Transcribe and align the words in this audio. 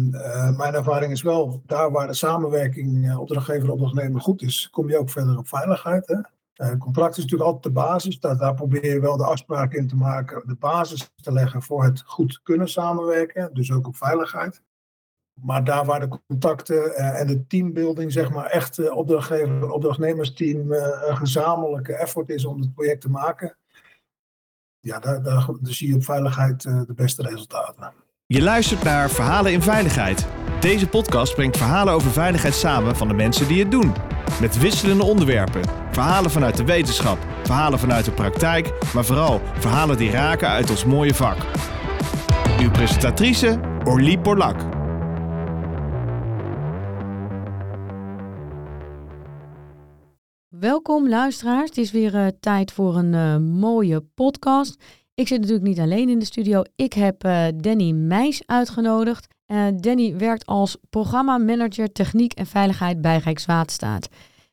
En 0.00 0.10
uh, 0.14 0.56
mijn 0.56 0.74
ervaring 0.74 1.12
is 1.12 1.22
wel, 1.22 1.62
daar 1.66 1.90
waar 1.90 2.06
de 2.06 2.14
samenwerking 2.14 3.06
uh, 3.06 3.20
opdrachtgever-opdrachtnemer 3.20 4.20
goed 4.20 4.42
is, 4.42 4.68
kom 4.70 4.88
je 4.88 4.98
ook 4.98 5.10
verder 5.10 5.38
op 5.38 5.48
veiligheid. 5.48 6.06
Hè? 6.06 6.16
Uh, 6.66 6.78
contract 6.78 7.16
is 7.16 7.22
natuurlijk 7.22 7.50
altijd 7.50 7.74
de 7.74 7.80
basis. 7.80 8.20
Daar, 8.20 8.38
daar 8.38 8.54
probeer 8.54 8.86
je 8.86 9.00
wel 9.00 9.16
de 9.16 9.24
afspraken 9.24 9.78
in 9.78 9.88
te 9.88 9.96
maken, 9.96 10.42
de 10.46 10.54
basis 10.54 11.10
te 11.22 11.32
leggen 11.32 11.62
voor 11.62 11.84
het 11.84 12.02
goed 12.06 12.40
kunnen 12.42 12.68
samenwerken. 12.68 13.54
Dus 13.54 13.72
ook 13.72 13.86
op 13.86 13.96
veiligheid. 13.96 14.62
Maar 15.40 15.64
daar 15.64 15.84
waar 15.84 16.00
de 16.00 16.20
contacten 16.26 16.94
en 16.94 17.26
de 17.26 17.46
teambuilding, 17.46 18.12
zeg 18.12 18.30
maar, 18.30 18.46
echt 18.46 18.90
opdrachtgever-opdrachtnemersteam 18.90 20.72
een 20.72 21.16
gezamenlijke 21.16 21.94
effort 21.94 22.28
is 22.28 22.44
om 22.44 22.60
het 22.60 22.74
project 22.74 23.00
te 23.00 23.10
maken, 23.10 23.56
ja, 24.80 24.98
daar, 24.98 25.22
daar 25.22 25.50
zie 25.62 25.88
je 25.88 25.94
op 25.94 26.04
veiligheid 26.04 26.62
de 26.62 26.94
beste 26.94 27.22
resultaten. 27.22 27.92
Je 28.32 28.42
luistert 28.42 28.82
naar 28.82 29.10
Verhalen 29.10 29.52
in 29.52 29.62
Veiligheid. 29.62 30.26
Deze 30.60 30.88
podcast 30.88 31.34
brengt 31.34 31.56
verhalen 31.56 31.94
over 31.94 32.10
veiligheid 32.10 32.54
samen 32.54 32.96
van 32.96 33.08
de 33.08 33.14
mensen 33.14 33.48
die 33.48 33.60
het 33.60 33.70
doen. 33.70 33.92
Met 34.40 34.58
wisselende 34.58 35.04
onderwerpen. 35.04 35.60
Verhalen 35.90 36.30
vanuit 36.30 36.56
de 36.56 36.64
wetenschap, 36.64 37.18
verhalen 37.42 37.78
vanuit 37.78 38.04
de 38.04 38.10
praktijk, 38.10 38.72
maar 38.94 39.04
vooral 39.04 39.40
verhalen 39.58 39.96
die 39.96 40.10
raken 40.10 40.48
uit 40.48 40.70
ons 40.70 40.84
mooie 40.84 41.14
vak. 41.14 41.36
Uw 42.60 42.70
presentatrice 42.70 43.60
Orlie 43.84 44.18
Porlak. 44.18 44.56
Welkom 50.48 51.08
luisteraars, 51.08 51.68
het 51.68 51.78
is 51.78 51.90
weer 51.90 52.14
uh, 52.14 52.26
tijd 52.40 52.72
voor 52.72 52.96
een 52.96 53.12
uh, 53.12 53.36
mooie 53.36 54.00
podcast. 54.00 54.82
Ik 55.20 55.28
zit 55.28 55.40
natuurlijk 55.40 55.66
niet 55.66 55.78
alleen 55.78 56.08
in 56.08 56.18
de 56.18 56.24
studio. 56.24 56.62
Ik 56.76 56.92
heb 56.92 57.24
uh, 57.24 57.46
Danny 57.56 57.90
Meijs 57.90 58.42
uitgenodigd. 58.46 59.26
Uh, 59.46 59.66
Danny 59.76 60.16
werkt 60.16 60.46
als 60.46 60.76
programmamanager 60.90 61.92
techniek 61.92 62.32
en 62.32 62.46
veiligheid 62.46 63.00
bij 63.00 63.18
Rijkswaterstaat. 63.18 64.08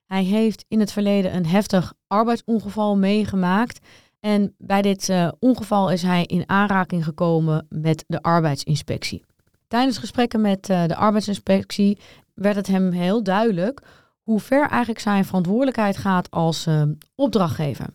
Hij 0.06 0.24
heeft 0.24 0.66
in 0.68 0.80
het 0.80 0.92
verleden 0.92 1.36
een 1.36 1.46
heftig 1.46 1.94
arbeidsongeval 2.08 2.98
meegemaakt. 2.98 3.80
En 4.20 4.56
bij 4.58 4.82
dit 4.82 5.10
uh, 5.10 5.32
ongeval 5.40 5.92
is 5.92 6.02
hij 6.02 6.24
in 6.24 6.50
aanraking 6.50 7.04
gekomen 7.04 7.66
met 7.70 8.04
de 8.08 8.22
arbeidsinspectie. 8.22 9.24
Tijdens 9.68 9.98
gesprekken 9.98 10.42
met 10.42 10.66
de 10.66 10.96
arbeidsinspectie 10.96 12.00
werd 12.34 12.56
het 12.56 12.68
hem 12.68 12.92
heel 12.92 13.24
duidelijk 13.24 13.82
hoe 14.22 14.40
ver 14.40 14.68
eigenlijk 14.70 15.00
zijn 15.00 15.26
verantwoordelijkheid 15.26 15.98
gaat 15.98 16.32
als 16.32 16.68
opdrachtgever. 17.16 17.86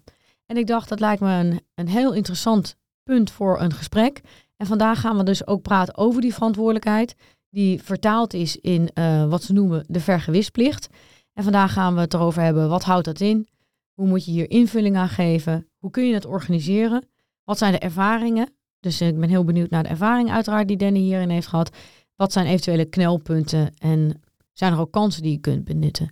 En 0.53 0.59
ik 0.59 0.67
dacht, 0.67 0.89
dat 0.89 1.01
lijkt 1.01 1.21
me 1.21 1.33
een, 1.33 1.61
een 1.75 1.89
heel 1.89 2.13
interessant 2.13 2.77
punt 3.03 3.31
voor 3.31 3.61
een 3.61 3.73
gesprek. 3.73 4.21
En 4.57 4.67
vandaag 4.67 5.01
gaan 5.01 5.17
we 5.17 5.23
dus 5.23 5.47
ook 5.47 5.63
praten 5.63 5.97
over 5.97 6.21
die 6.21 6.35
verantwoordelijkheid, 6.35 7.15
die 7.51 7.83
vertaald 7.83 8.35
is 8.35 8.57
in 8.57 8.91
uh, 8.95 9.29
wat 9.29 9.43
ze 9.43 9.53
noemen 9.53 9.85
de 9.89 10.01
vergewisplicht. 10.01 10.89
En 11.33 11.43
vandaag 11.43 11.73
gaan 11.73 11.95
we 11.95 12.01
het 12.01 12.15
erover 12.15 12.43
hebben, 12.43 12.69
wat 12.69 12.85
houdt 12.85 13.05
dat 13.05 13.21
in? 13.21 13.49
Hoe 13.95 14.07
moet 14.07 14.25
je 14.25 14.31
hier 14.31 14.51
invulling 14.51 14.97
aan 14.97 15.09
geven? 15.09 15.69
Hoe 15.79 15.91
kun 15.91 16.07
je 16.07 16.15
het 16.15 16.27
organiseren? 16.27 17.09
Wat 17.45 17.59
zijn 17.59 17.73
de 17.73 17.79
ervaringen? 17.79 18.55
Dus 18.81 19.01
ik 19.01 19.21
ben 19.21 19.29
heel 19.29 19.45
benieuwd 19.45 19.71
naar 19.71 19.83
de 19.83 19.89
ervaring 19.89 20.31
uiteraard 20.31 20.69
die 20.69 20.77
Danny 20.77 21.01
hierin 21.01 21.31
heeft 21.31 21.47
gehad. 21.47 21.77
Wat 22.17 22.33
zijn 22.33 22.47
eventuele 22.47 22.85
knelpunten 22.85 23.75
en 23.79 24.23
zijn 24.53 24.73
er 24.73 24.81
ook 24.81 24.93
kansen 24.93 25.23
die 25.23 25.33
je 25.33 25.41
kunt 25.41 25.65
benutten? 25.65 26.11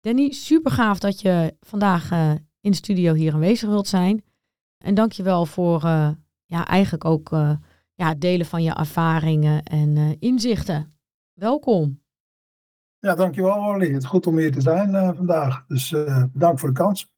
Danny, 0.00 0.32
super 0.32 0.72
gaaf 0.72 0.98
dat 0.98 1.20
je 1.20 1.54
vandaag 1.60 2.12
uh, 2.12 2.32
in 2.64 2.70
de 2.70 2.76
studio 2.76 3.14
hier 3.14 3.32
aanwezig 3.32 3.68
wilt 3.68 3.88
zijn. 3.88 4.24
En 4.78 4.94
dank 4.94 5.12
je 5.12 5.22
wel 5.22 5.46
voor 5.46 5.84
uh, 5.84 6.10
ja, 6.44 6.66
eigenlijk 6.66 7.04
ook 7.04 7.32
uh, 7.32 7.50
ja, 7.94 8.14
delen 8.14 8.46
van 8.46 8.62
je 8.62 8.72
ervaringen 8.72 9.62
en 9.62 9.96
uh, 9.96 10.10
inzichten. 10.18 10.92
Welkom. 11.32 12.02
Ja, 12.98 13.14
dankjewel 13.14 13.56
Orly. 13.56 13.92
Het 13.92 14.02
is 14.02 14.08
goed 14.08 14.26
om 14.26 14.38
hier 14.38 14.52
te 14.52 14.60
zijn 14.60 15.14
vandaag. 15.16 15.64
Dus 15.66 15.90
bedankt 16.32 16.60
voor 16.60 16.68
de 16.68 16.74
kans. 16.74 17.08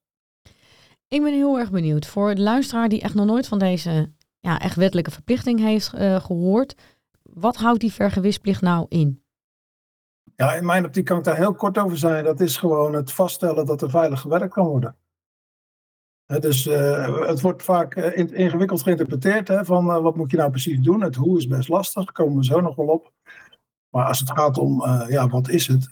Ik 1.09 1.23
ben 1.23 1.33
heel 1.33 1.59
erg 1.59 1.71
benieuwd. 1.71 2.07
Voor 2.07 2.35
de 2.35 2.43
luisteraar 2.43 2.89
die 2.89 3.01
echt 3.01 3.15
nog 3.15 3.27
nooit 3.27 3.49
van 3.49 3.59
deze 3.59 4.13
ja, 4.41 4.61
echt 4.61 4.77
wettelijke 4.77 5.11
verplichting 5.11 5.61
heeft 5.61 5.89
gehoord. 6.23 6.75
Wat 7.23 7.57
houdt 7.57 7.81
die 7.81 7.93
vergewisplicht 7.93 8.61
nou 8.61 8.87
in? 8.89 9.23
Ja, 10.37 10.55
in 10.55 10.67
mijn 10.67 10.85
optiek 10.85 11.05
kan 11.05 11.19
ik 11.19 11.25
daar 11.25 11.37
heel 11.37 11.55
kort 11.55 11.79
over 11.79 11.99
zijn. 11.99 12.25
Dat 12.25 12.41
is 12.41 12.57
gewoon 12.57 12.93
het 12.93 13.13
vaststellen 13.13 13.67
dat 13.67 13.83
er 13.83 13.91
veilig 13.91 14.21
gewerkt 14.21 14.53
kan 14.53 14.67
worden 14.67 14.97
dus 16.27 16.67
uh, 16.67 17.27
het 17.27 17.41
wordt 17.41 17.63
vaak 17.63 17.97
uh, 17.97 18.17
ingewikkeld 18.17 18.83
geïnterpreteerd 18.83 19.49
hè, 19.49 19.65
van 19.65 19.87
uh, 19.87 19.99
wat 19.99 20.17
moet 20.17 20.31
je 20.31 20.37
nou 20.37 20.51
precies 20.51 20.81
doen. 20.81 21.03
Het 21.03 21.15
hoe 21.15 21.39
is 21.39 21.47
best 21.47 21.69
lastig, 21.69 22.05
daar 22.05 22.13
komen 22.13 22.37
we 22.37 22.45
zo 22.45 22.61
nog 22.61 22.77
wel 22.77 22.87
op. 22.87 23.13
Maar 23.91 24.07
als 24.07 24.19
het 24.19 24.31
gaat 24.31 24.59
om, 24.59 24.85
ja, 25.09 25.29
wat 25.29 25.49
is 25.49 25.67
het? 25.67 25.91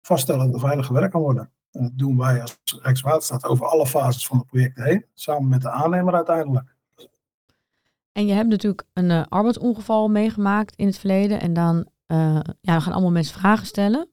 vaststellen 0.00 0.44
dat 0.46 0.54
er 0.54 0.60
veilig 0.60 0.86
gewerkt 0.86 1.10
kan 1.10 1.20
worden. 1.20 1.50
dat 1.70 1.90
doen 1.94 2.16
wij 2.16 2.40
als 2.40 2.58
Rijkswaterstaat 2.82 3.44
over 3.44 3.66
alle 3.66 3.86
fases 3.86 4.26
van 4.26 4.38
het 4.38 4.46
project 4.46 4.76
heen, 4.76 5.04
samen 5.14 5.48
met 5.48 5.62
de 5.62 5.70
aannemer 5.70 6.14
uiteindelijk. 6.14 6.74
En 8.12 8.26
je 8.26 8.32
hebt 8.32 8.48
natuurlijk 8.48 8.84
een 8.92 9.28
arbeidsongeval 9.28 10.08
meegemaakt 10.08 10.76
in 10.76 10.86
het 10.86 10.98
verleden. 10.98 11.40
En 11.40 11.52
dan 11.52 11.88
ja, 12.60 12.80
gaan 12.80 12.92
allemaal 12.92 13.10
mensen 13.10 13.38
vragen 13.38 13.66
stellen. 13.66 14.08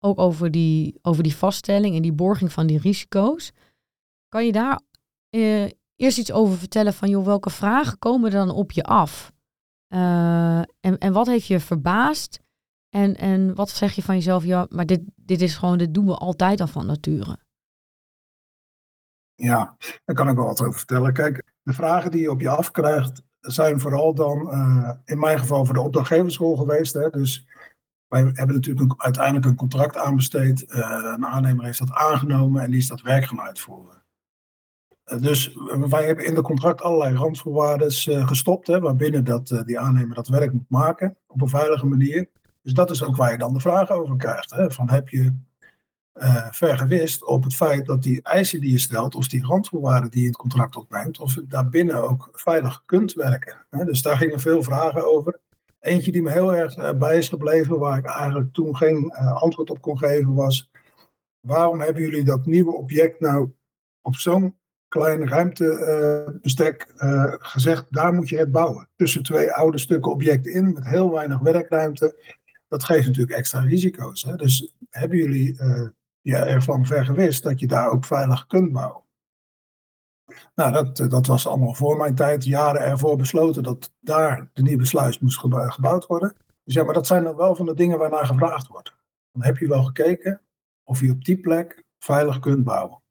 Ook 0.00 0.18
over 0.18 0.50
die, 0.50 0.98
over 1.02 1.22
die 1.22 1.36
vaststelling 1.36 1.96
en 1.96 2.02
die 2.02 2.12
borging 2.12 2.52
van 2.52 2.66
die 2.66 2.78
risico's. 2.78 3.52
Kan 4.30 4.46
je 4.46 4.52
daar 4.52 4.80
uh, 5.30 5.70
eerst 5.96 6.18
iets 6.18 6.32
over 6.32 6.58
vertellen 6.58 6.94
van, 6.94 7.08
joh, 7.08 7.24
welke 7.24 7.50
vragen 7.50 7.98
komen 7.98 8.30
dan 8.30 8.50
op 8.50 8.72
je 8.72 8.84
af? 8.84 9.32
Uh, 9.88 10.58
en, 10.58 10.98
en 10.98 11.12
wat 11.12 11.26
heeft 11.26 11.46
je 11.46 11.60
verbaasd? 11.60 12.40
En, 12.88 13.16
en 13.16 13.54
wat 13.54 13.70
zeg 13.70 13.92
je 13.92 14.02
van 14.02 14.14
jezelf, 14.14 14.44
ja, 14.44 14.66
maar 14.68 14.86
dit, 14.86 15.00
dit 15.16 15.40
is 15.40 15.56
gewoon, 15.56 15.78
dit 15.78 15.94
doen 15.94 16.06
we 16.06 16.14
altijd 16.14 16.60
al 16.60 16.66
van 16.66 16.86
nature. 16.86 17.38
Ja, 19.34 19.76
daar 20.04 20.16
kan 20.16 20.28
ik 20.28 20.36
wel 20.36 20.44
wat 20.44 20.60
over 20.60 20.78
vertellen. 20.78 21.12
Kijk, 21.12 21.52
de 21.62 21.72
vragen 21.72 22.10
die 22.10 22.20
je 22.20 22.30
op 22.30 22.40
je 22.40 22.48
afkrijgt, 22.48 23.22
zijn 23.40 23.80
vooral 23.80 24.14
dan 24.14 24.54
uh, 24.54 24.90
in 25.04 25.18
mijn 25.18 25.38
geval 25.38 25.64
voor 25.64 25.74
de 25.74 25.80
opdrachtgeversrol 25.80 26.56
geweest. 26.56 26.92
Hè? 26.92 27.10
Dus 27.10 27.46
wij 28.08 28.20
hebben 28.20 28.54
natuurlijk 28.54 29.02
uiteindelijk 29.02 29.46
een 29.46 29.56
contract 29.56 29.96
aanbesteed. 29.96 30.64
Een 30.72 31.26
aannemer 31.26 31.64
heeft 31.64 31.78
dat 31.78 31.92
aangenomen 31.92 32.62
en 32.62 32.70
die 32.70 32.80
is 32.80 32.88
dat 32.88 33.00
werk 33.00 33.24
gaan 33.24 33.40
uitvoeren. 33.40 33.99
Dus 35.18 35.56
wij 35.88 36.06
hebben 36.06 36.24
in 36.24 36.34
de 36.34 36.42
contract 36.42 36.82
allerlei 36.82 37.16
randvoorwaarden 37.16 37.92
uh, 38.08 38.26
gestopt, 38.26 38.66
hè, 38.66 38.80
waarbinnen 38.80 39.24
dat, 39.24 39.50
uh, 39.50 39.62
die 39.64 39.78
aannemer 39.78 40.14
dat 40.14 40.28
werk 40.28 40.52
moet 40.52 40.68
maken 40.68 41.16
op 41.26 41.40
een 41.40 41.48
veilige 41.48 41.86
manier. 41.86 42.28
Dus 42.62 42.72
dat 42.72 42.90
is 42.90 43.04
ook 43.04 43.16
waar 43.16 43.32
je 43.32 43.38
dan 43.38 43.52
de 43.52 43.60
vraag 43.60 43.90
over 43.90 44.16
krijgt. 44.16 44.50
Hè, 44.50 44.70
van 44.70 44.90
heb 44.90 45.08
je 45.08 45.32
uh, 46.14 46.46
vergewist 46.50 47.24
op 47.24 47.44
het 47.44 47.54
feit 47.54 47.86
dat 47.86 48.02
die 48.02 48.22
eisen 48.22 48.60
die 48.60 48.70
je 48.70 48.78
stelt, 48.78 49.14
of 49.14 49.28
die 49.28 49.46
randvoorwaarden 49.46 50.10
die 50.10 50.20
je 50.20 50.26
in 50.26 50.32
het 50.32 50.40
contract 50.40 50.76
opneemt, 50.76 51.20
of 51.20 51.34
je 51.34 51.46
daarbinnen 51.46 52.08
ook 52.08 52.28
veilig 52.32 52.82
kunt 52.86 53.12
werken. 53.12 53.66
Hè. 53.70 53.84
Dus 53.84 54.02
daar 54.02 54.16
gingen 54.16 54.40
veel 54.40 54.62
vragen 54.62 55.12
over. 55.12 55.40
Eentje 55.80 56.12
die 56.12 56.22
me 56.22 56.30
heel 56.30 56.54
erg 56.54 56.98
bij 56.98 57.18
is 57.18 57.28
gebleven, 57.28 57.78
waar 57.78 57.98
ik 57.98 58.06
eigenlijk 58.06 58.52
toen 58.52 58.76
geen 58.76 59.12
antwoord 59.12 59.70
op 59.70 59.80
kon 59.80 59.98
geven, 59.98 60.34
was: 60.34 60.70
waarom 61.40 61.80
hebben 61.80 62.02
jullie 62.02 62.24
dat 62.24 62.46
nieuwe 62.46 62.72
object 62.72 63.20
nou 63.20 63.52
op 64.02 64.14
zo'n 64.14 64.58
klein 64.90 65.28
ruimtebestek 65.28 66.92
uh, 66.96 67.34
gezegd, 67.38 67.86
daar 67.90 68.12
moet 68.12 68.28
je 68.28 68.38
het 68.38 68.52
bouwen. 68.52 68.88
Tussen 68.96 69.22
twee 69.22 69.52
oude 69.52 69.78
stukken 69.78 70.12
objecten 70.12 70.52
in, 70.52 70.72
met 70.72 70.86
heel 70.86 71.10
weinig 71.10 71.38
werkruimte. 71.38 72.36
Dat 72.68 72.84
geeft 72.84 73.06
natuurlijk 73.06 73.36
extra 73.36 73.60
risico's. 73.60 74.22
Hè? 74.22 74.36
Dus 74.36 74.74
hebben 74.90 75.18
jullie 75.18 75.58
uh, 75.60 75.88
je 76.20 76.36
ervan 76.36 76.86
vergewist 76.86 77.42
dat 77.42 77.60
je 77.60 77.66
daar 77.66 77.90
ook 77.90 78.04
veilig 78.04 78.46
kunt 78.46 78.72
bouwen? 78.72 79.02
Nou, 80.54 80.72
dat, 80.72 81.10
dat 81.10 81.26
was 81.26 81.46
allemaal 81.46 81.74
voor 81.74 81.96
mijn 81.96 82.14
tijd, 82.14 82.44
jaren 82.44 82.80
ervoor 82.80 83.16
besloten 83.16 83.62
dat 83.62 83.92
daar 84.00 84.50
de 84.52 84.62
nieuwe 84.62 84.86
sluis 84.86 85.18
moest 85.18 85.38
gebouwd 85.38 86.06
worden. 86.06 86.34
Dus 86.64 86.74
ja, 86.74 86.84
maar 86.84 86.94
dat 86.94 87.06
zijn 87.06 87.24
dan 87.24 87.36
wel 87.36 87.56
van 87.56 87.66
de 87.66 87.74
dingen 87.74 87.98
waarnaar 87.98 88.26
gevraagd 88.26 88.66
wordt. 88.66 88.94
Dan 89.32 89.42
heb 89.42 89.56
je 89.56 89.68
wel 89.68 89.84
gekeken 89.84 90.40
of 90.84 91.00
je 91.00 91.10
op 91.10 91.24
die 91.24 91.40
plek 91.40 91.84
veilig 91.98 92.38
kunt 92.38 92.64
bouwen. 92.64 93.02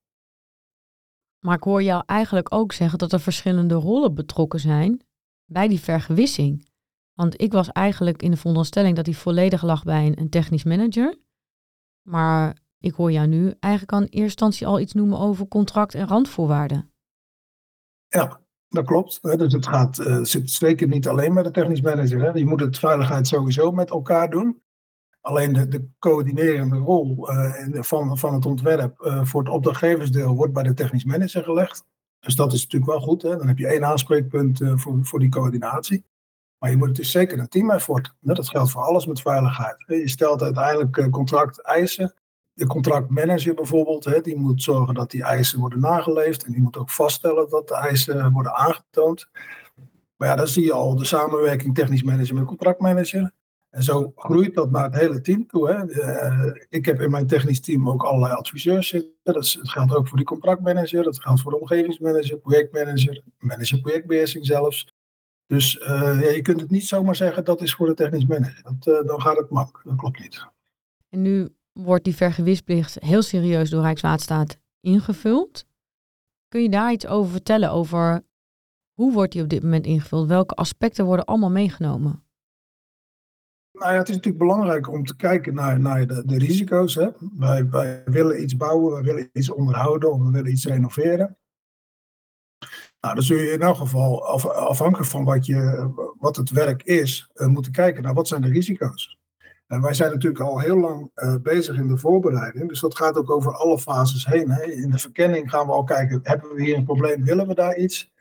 Maar 1.39 1.56
ik 1.56 1.63
hoor 1.63 1.83
jou 1.83 2.03
eigenlijk 2.06 2.53
ook 2.53 2.74
zeggen 2.74 2.97
dat 2.97 3.12
er 3.12 3.19
verschillende 3.19 3.74
rollen 3.74 4.13
betrokken 4.13 4.59
zijn 4.59 5.01
bij 5.45 5.68
die 5.68 5.80
vergewissing. 5.80 6.68
Want 7.13 7.41
ik 7.41 7.51
was 7.51 7.71
eigenlijk 7.71 8.21
in 8.21 8.31
de 8.31 8.38
veronderstelling 8.38 8.95
dat 8.95 9.06
die 9.06 9.18
volledig 9.18 9.62
lag 9.62 9.83
bij 9.83 10.13
een, 10.15 10.30
technisch 10.30 10.63
manager. 10.63 11.18
Maar 12.07 12.57
ik 12.80 12.94
hoor 12.94 13.12
jou 13.12 13.27
nu 13.27 13.53
eigenlijk 13.59 13.94
aan 13.94 14.03
eerste 14.03 14.19
instantie 14.19 14.68
al 14.68 14.80
iets 14.80 14.94
noemen 14.94 15.19
over 15.19 15.47
contract 15.47 15.94
en 15.94 16.07
randvoorwaarden. 16.07 16.94
Ja, 18.07 18.41
dat 18.68 18.86
klopt. 18.86 19.21
Dus 19.21 19.53
het 19.53 19.68
gaat, 19.68 20.00
uh, 20.00 20.24
zeker 20.44 20.88
niet 20.88 21.07
alleen 21.07 21.33
met 21.33 21.44
de 21.44 21.51
technisch 21.51 21.81
manager. 21.81 22.21
Hè. 22.21 22.30
Je 22.30 22.45
moet 22.45 22.59
het 22.59 22.80
veiligheid 22.80 23.27
sowieso 23.27 23.71
met 23.71 23.89
elkaar 23.89 24.30
doen. 24.30 24.62
Alleen 25.21 25.54
de, 25.54 25.68
de 25.68 25.88
coördinerende 26.00 26.77
rol 26.77 27.31
uh, 27.31 27.81
van, 27.81 28.18
van 28.18 28.33
het 28.33 28.45
ontwerp 28.45 29.01
uh, 29.01 29.24
voor 29.25 29.44
het 29.44 29.51
opdrachtgeversdeel 29.51 30.36
wordt 30.36 30.54
bij 30.54 30.63
de 30.63 30.74
technisch 30.74 31.04
manager 31.04 31.44
gelegd. 31.44 31.86
Dus 32.19 32.36
dat 32.36 32.54
is 32.54 32.63
natuurlijk 32.63 32.92
wel 32.92 33.01
goed. 33.01 33.21
Hè? 33.21 33.38
Dan 33.38 33.48
heb 33.48 33.57
je 33.57 33.68
één 33.68 33.86
aanspreekpunt 33.86 34.62
uh, 34.62 34.77
voor, 34.77 35.00
voor 35.01 35.19
die 35.19 35.30
coördinatie. 35.30 36.04
Maar 36.57 36.69
je 36.69 36.77
moet, 36.77 36.88
het 36.88 37.00
is 37.00 37.12
zeker 37.12 37.39
een 37.39 37.48
team 37.48 37.71
effort. 37.71 38.13
Dat 38.19 38.50
geldt 38.50 38.71
voor 38.71 38.81
alles 38.81 39.06
met 39.06 39.21
veiligheid. 39.21 39.83
Je 39.88 40.10
stelt 40.10 40.42
uiteindelijk 40.42 41.12
contracteisen. 41.12 42.13
De 42.54 42.68
contractmanager 42.68 43.54
bijvoorbeeld, 43.54 44.24
die 44.24 44.38
moet 44.38 44.63
zorgen 44.63 44.94
dat 44.94 45.12
die 45.12 45.24
eisen 45.24 45.60
worden 45.60 45.80
nageleefd. 45.80 46.44
En 46.44 46.51
die 46.51 46.62
moet 46.62 46.77
ook 46.77 46.89
vaststellen 46.89 47.50
dat 47.50 47.68
de 47.68 47.75
eisen 47.75 48.31
worden 48.31 48.56
aangetoond. 48.56 49.30
Maar 50.15 50.27
ja, 50.27 50.36
dan 50.36 50.48
zie 50.48 50.63
je 50.63 50.74
al 50.74 50.95
de 50.95 51.06
samenwerking 51.06 51.75
technisch 51.75 52.04
manager 52.04 52.36
met 52.36 52.45
contractmanager. 52.45 53.31
En 53.69 53.83
zo 53.83 54.12
groeit 54.16 54.56
dat 54.56 54.71
naar 54.71 54.83
het 54.83 54.95
hele 54.95 55.21
team 55.21 55.48
toe. 55.48 55.69
Hè. 55.69 55.89
Uh, 55.89 56.62
ik 56.69 56.86
heb 56.86 57.01
in 57.01 57.12
mijn 57.12 57.27
technisch 57.27 57.60
team 57.60 57.89
ook 57.89 58.04
allerlei 58.04 58.33
adviseurs 58.33 58.88
zitten. 58.88 59.12
Dat, 59.24 59.36
is, 59.36 59.57
geldt 59.62 59.95
ook 59.95 60.07
voor 60.07 60.18
die 60.18 60.25
contractmanager, 60.25 61.04
dat 61.04 61.21
geldt 61.21 61.42
voor 61.42 61.51
de 61.51 61.60
omgevingsmanager, 61.60 62.38
projectmanager, 62.38 63.24
manager 63.38 63.81
projectbeheersing 63.81 64.45
zelfs. 64.45 64.94
Dus 65.45 65.75
uh, 65.75 65.88
ja, 66.21 66.30
je 66.30 66.42
kunt 66.42 66.62
het 66.62 66.69
niet 66.69 66.88
zomaar 66.88 67.16
zeggen 67.16 67.45
dat 67.45 67.62
is 67.62 67.74
voor 67.74 67.88
de 67.88 67.94
technisch 67.94 68.25
manager. 68.25 68.63
Dat, 68.63 69.01
uh, 69.01 69.07
dan 69.07 69.21
gaat 69.21 69.38
het 69.38 69.50
mak. 69.50 69.81
Dat 69.83 69.95
klopt 69.95 70.19
niet. 70.19 70.48
En 71.10 71.22
nu 71.22 71.50
wordt 71.74 72.04
die 72.04 72.15
vergewisplicht 72.15 72.98
heel 73.00 73.22
serieus 73.22 73.69
door 73.69 73.81
Rijkswaterstaat 73.81 74.57
ingevuld. 74.81 75.65
Kun 76.48 76.62
je 76.62 76.69
daar 76.69 76.92
iets 76.92 77.07
over 77.07 77.31
vertellen 77.31 77.72
over 77.72 78.22
hoe 78.94 79.13
wordt 79.13 79.31
die 79.31 79.42
op 79.42 79.50
dit 79.50 79.63
moment 79.63 79.86
ingevuld? 79.86 80.27
Welke 80.27 80.56
aspecten 80.56 81.06
worden 81.06 81.25
allemaal 81.25 81.51
meegenomen? 81.51 82.24
Nou 83.79 83.93
het 83.93 84.09
is 84.09 84.15
natuurlijk 84.15 84.43
belangrijk 84.43 84.89
om 84.89 85.05
te 85.05 85.15
kijken 85.15 85.53
naar, 85.53 85.79
naar 85.79 86.07
de, 86.07 86.23
de 86.25 86.37
risico's. 86.37 86.95
Hè. 86.95 87.07
Wij, 87.69 88.03
willen 88.05 88.41
iets 88.41 88.57
bouwen, 88.57 88.95
we 88.95 89.03
willen 89.03 89.29
iets 89.33 89.51
onderhouden 89.51 90.11
of 90.11 90.21
we 90.21 90.31
willen 90.31 90.51
iets 90.51 90.65
renoveren. 90.65 91.37
Nou, 93.01 93.15
dan 93.15 93.23
zul 93.23 93.37
je 93.37 93.51
in 93.51 93.61
elk 93.61 93.75
geval, 93.75 94.25
af, 94.25 94.45
afhankelijk 94.45 95.09
van 95.09 95.23
wat, 95.23 95.45
je, 95.45 95.89
wat 96.17 96.35
het 96.35 96.49
werk 96.49 96.83
is, 96.83 97.29
uh, 97.35 97.47
moeten 97.47 97.71
kijken 97.71 98.03
naar 98.03 98.13
wat 98.13 98.27
zijn 98.27 98.41
de 98.41 98.49
risico's. 98.49 99.17
En 99.67 99.81
wij 99.81 99.93
zijn 99.93 100.11
natuurlijk 100.11 100.43
al 100.43 100.59
heel 100.59 100.77
lang 100.77 101.11
uh, 101.15 101.35
bezig 101.41 101.77
in 101.77 101.87
de 101.87 101.97
voorbereiding, 101.97 102.69
dus 102.69 102.79
dat 102.79 102.97
gaat 102.97 103.17
ook 103.17 103.31
over 103.31 103.53
alle 103.53 103.79
fases 103.79 104.25
heen. 104.25 104.51
Hè. 104.51 104.63
In 104.63 104.91
de 104.91 104.97
verkenning 104.97 105.49
gaan 105.49 105.65
we 105.65 105.71
al 105.71 105.83
kijken, 105.83 106.19
hebben 106.23 106.55
we 106.55 106.63
hier 106.63 106.77
een 106.77 106.85
probleem, 106.85 107.23
willen 107.23 107.47
we 107.47 107.53
daar 107.53 107.77
iets? 107.77 108.11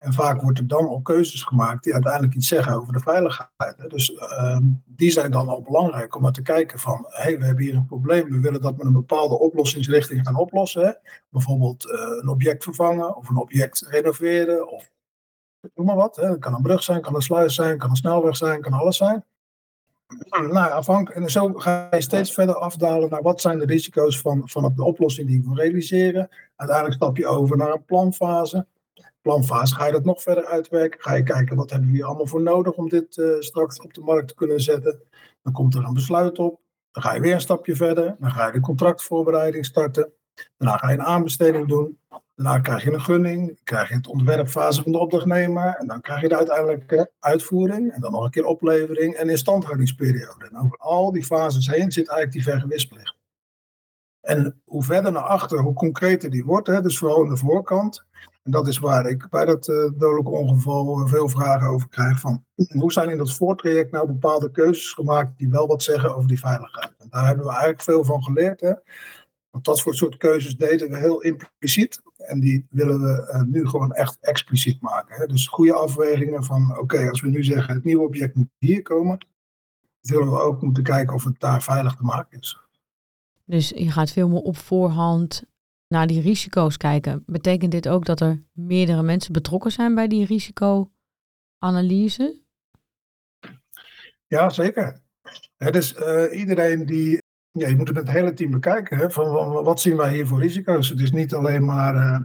En 0.00 0.12
vaak 0.12 0.42
wordt 0.42 0.58
er 0.58 0.66
dan 0.66 0.88
al 0.88 1.00
keuzes 1.00 1.42
gemaakt 1.42 1.84
die 1.84 1.92
uiteindelijk 1.92 2.34
iets 2.34 2.48
zeggen 2.48 2.72
over 2.72 2.92
de 2.92 3.00
veiligheid. 3.00 3.74
Dus 3.88 4.10
uh, 4.10 4.58
die 4.84 5.10
zijn 5.10 5.30
dan 5.30 5.48
al 5.48 5.62
belangrijk 5.62 6.16
om 6.16 6.22
maar 6.22 6.32
te 6.32 6.42
kijken 6.42 6.78
van, 6.78 7.06
hé, 7.08 7.22
hey, 7.22 7.38
we 7.38 7.44
hebben 7.44 7.64
hier 7.64 7.74
een 7.74 7.86
probleem, 7.86 8.30
we 8.30 8.40
willen 8.40 8.60
dat 8.60 8.76
met 8.76 8.86
een 8.86 8.92
bepaalde 8.92 9.38
oplossingsrichting 9.38 10.26
gaan 10.26 10.36
oplossen. 10.36 10.98
Bijvoorbeeld 11.28 11.86
uh, 11.86 11.92
een 11.92 12.28
object 12.28 12.64
vervangen 12.64 13.16
of 13.16 13.28
een 13.28 13.36
object 13.36 13.86
renoveren 13.88 14.70
of 14.70 14.90
noem 15.74 15.86
maar 15.86 15.96
wat. 15.96 16.16
Het 16.16 16.38
kan 16.38 16.54
een 16.54 16.62
brug 16.62 16.82
zijn, 16.82 17.00
kan 17.00 17.14
een 17.14 17.22
sluis 17.22 17.54
zijn, 17.54 17.78
kan 17.78 17.90
een 17.90 17.96
snelweg 17.96 18.36
zijn, 18.36 18.60
kan 18.60 18.72
alles 18.72 18.96
zijn. 18.96 19.24
Nou, 20.30 20.70
afhankelijk, 20.70 21.20
en 21.20 21.30
zo 21.30 21.52
ga 21.52 21.88
je 21.90 22.00
steeds 22.00 22.34
verder 22.34 22.54
afdalen 22.54 23.10
naar 23.10 23.22
wat 23.22 23.40
zijn 23.40 23.58
de 23.58 23.64
risico's 23.64 24.20
van, 24.20 24.42
van 24.44 24.72
de 24.76 24.84
oplossing 24.84 25.26
die 25.26 25.36
je 25.36 25.46
wil 25.46 25.56
realiseren. 25.56 26.28
Uiteindelijk 26.56 26.96
stap 26.96 27.16
je 27.16 27.26
over 27.26 27.56
naar 27.56 27.72
een 27.72 27.84
planfase 27.84 28.66
planfase 29.22 29.74
ga 29.74 29.86
je 29.86 29.92
dat 29.92 30.04
nog 30.04 30.22
verder 30.22 30.44
uitwerken. 30.44 31.00
Ga 31.00 31.14
je 31.14 31.22
kijken 31.22 31.56
wat 31.56 31.70
hebben 31.70 31.88
hier 31.88 32.04
allemaal 32.04 32.26
voor 32.26 32.42
nodig 32.42 32.74
om 32.74 32.88
dit 32.88 33.16
uh, 33.16 33.40
straks 33.40 33.80
op 33.80 33.94
de 33.94 34.00
markt 34.00 34.28
te 34.28 34.34
kunnen 34.34 34.60
zetten. 34.60 35.02
Dan 35.42 35.52
komt 35.52 35.74
er 35.74 35.84
een 35.84 35.94
besluit 35.94 36.38
op. 36.38 36.60
Dan 36.90 37.02
ga 37.02 37.14
je 37.14 37.20
weer 37.20 37.34
een 37.34 37.40
stapje 37.40 37.76
verder. 37.76 38.16
Dan 38.18 38.30
ga 38.30 38.46
je 38.46 38.52
de 38.52 38.60
contractvoorbereiding 38.60 39.64
starten. 39.64 40.12
Daarna 40.56 40.76
ga 40.76 40.90
je 40.90 40.98
een 40.98 41.04
aanbesteding 41.04 41.68
doen. 41.68 41.98
Daarna 42.34 42.60
krijg 42.60 42.84
je 42.84 42.92
een 42.92 43.00
gunning. 43.00 43.46
Dan 43.46 43.56
krijg 43.64 43.88
je 43.88 43.94
het 43.94 44.06
ontwerpfase 44.06 44.82
van 44.82 44.92
de 44.92 44.98
opdrachtnemer. 44.98 45.74
En 45.78 45.86
dan 45.86 46.00
krijg 46.00 46.20
je 46.20 46.28
de 46.28 46.36
uiteindelijke 46.36 47.10
uitvoering. 47.18 47.92
En 47.92 48.00
dan 48.00 48.12
nog 48.12 48.24
een 48.24 48.30
keer 48.30 48.46
oplevering 48.46 49.14
en 49.14 49.28
instandhoudingsperiode. 49.28 50.48
En 50.50 50.58
over 50.58 50.76
al 50.78 51.12
die 51.12 51.24
fases 51.24 51.66
heen 51.66 51.92
zit 51.92 52.08
eigenlijk 52.08 52.32
die 52.32 52.52
vergewisplicht. 52.52 53.19
En 54.20 54.60
hoe 54.64 54.84
verder 54.84 55.12
naar 55.12 55.22
achter, 55.22 55.58
hoe 55.58 55.72
concreter 55.72 56.30
die 56.30 56.44
wordt. 56.44 56.66
Hè, 56.66 56.80
dus 56.82 56.98
vooral 56.98 57.22
aan 57.22 57.28
de 57.28 57.36
voorkant. 57.36 58.04
En 58.42 58.50
dat 58.50 58.68
is 58.68 58.78
waar 58.78 59.06
ik 59.06 59.28
bij 59.30 59.44
dat 59.44 59.68
uh, 59.68 59.76
dodelijke 59.76 60.30
ongeval 60.30 61.06
veel 61.06 61.28
vragen 61.28 61.68
over 61.68 61.88
krijg. 61.88 62.20
Van, 62.20 62.44
hoe 62.80 62.92
zijn 62.92 63.10
in 63.10 63.18
dat 63.18 63.34
voortraject 63.34 63.90
nou 63.90 64.06
bepaalde 64.06 64.50
keuzes 64.50 64.92
gemaakt 64.92 65.38
die 65.38 65.48
wel 65.48 65.66
wat 65.66 65.82
zeggen 65.82 66.16
over 66.16 66.28
die 66.28 66.38
veiligheid? 66.38 66.94
En 66.98 67.06
daar 67.10 67.26
hebben 67.26 67.44
we 67.44 67.50
eigenlijk 67.50 67.82
veel 67.82 68.04
van 68.04 68.22
geleerd. 68.22 68.60
Hè? 68.60 68.72
Want 69.50 69.64
dat 69.64 69.78
soort 69.78 70.16
keuzes 70.16 70.56
deden 70.56 70.90
we 70.90 70.96
heel 70.96 71.20
impliciet. 71.20 72.02
En 72.16 72.40
die 72.40 72.66
willen 72.70 73.00
we 73.00 73.32
uh, 73.32 73.42
nu 73.42 73.68
gewoon 73.68 73.92
echt 73.92 74.16
expliciet 74.20 74.80
maken. 74.80 75.16
Hè? 75.16 75.26
Dus 75.26 75.46
goede 75.46 75.72
afwegingen 75.72 76.44
van, 76.44 76.78
oké, 76.78 77.08
als 77.08 77.20
we 77.20 77.28
nu 77.28 77.44
zeggen 77.44 77.74
het 77.74 77.84
nieuwe 77.84 78.06
object 78.06 78.34
moet 78.34 78.50
hier 78.58 78.82
komen, 78.82 79.26
zullen 80.00 80.30
we 80.30 80.40
ook 80.40 80.62
moeten 80.62 80.82
kijken 80.82 81.14
of 81.14 81.24
het 81.24 81.40
daar 81.40 81.62
veilig 81.62 81.94
te 81.94 82.04
maken 82.04 82.38
is. 82.38 82.58
Dus 83.50 83.68
je 83.68 83.90
gaat 83.90 84.10
veel 84.10 84.28
meer 84.28 84.40
op 84.40 84.56
voorhand 84.56 85.44
naar 85.88 86.06
die 86.06 86.20
risico's 86.20 86.76
kijken. 86.76 87.22
Betekent 87.26 87.72
dit 87.72 87.88
ook 87.88 88.04
dat 88.04 88.20
er 88.20 88.42
meerdere 88.52 89.02
mensen 89.02 89.32
betrokken 89.32 89.72
zijn 89.72 89.94
bij 89.94 90.08
die 90.08 90.26
risicoanalyse? 90.26 92.40
Ja, 94.26 94.50
zeker. 94.50 95.00
Het 95.56 95.76
is 95.76 95.96
uh, 95.96 96.38
iedereen 96.38 96.86
die. 96.86 97.18
Ja, 97.50 97.68
je 97.68 97.76
moet 97.76 97.88
het 97.88 97.96
met 97.96 98.06
het 98.06 98.16
hele 98.16 98.32
team 98.32 98.50
bekijken. 98.50 98.98
Hè, 98.98 99.10
van, 99.10 99.52
wat 99.52 99.80
zien 99.80 99.96
wij 99.96 100.14
hier 100.14 100.26
voor 100.26 100.40
risico's? 100.40 100.88
Het 100.88 101.00
is 101.00 101.12
niet 101.12 101.34
alleen 101.34 101.64
maar 101.64 101.94
uh, 101.94 102.20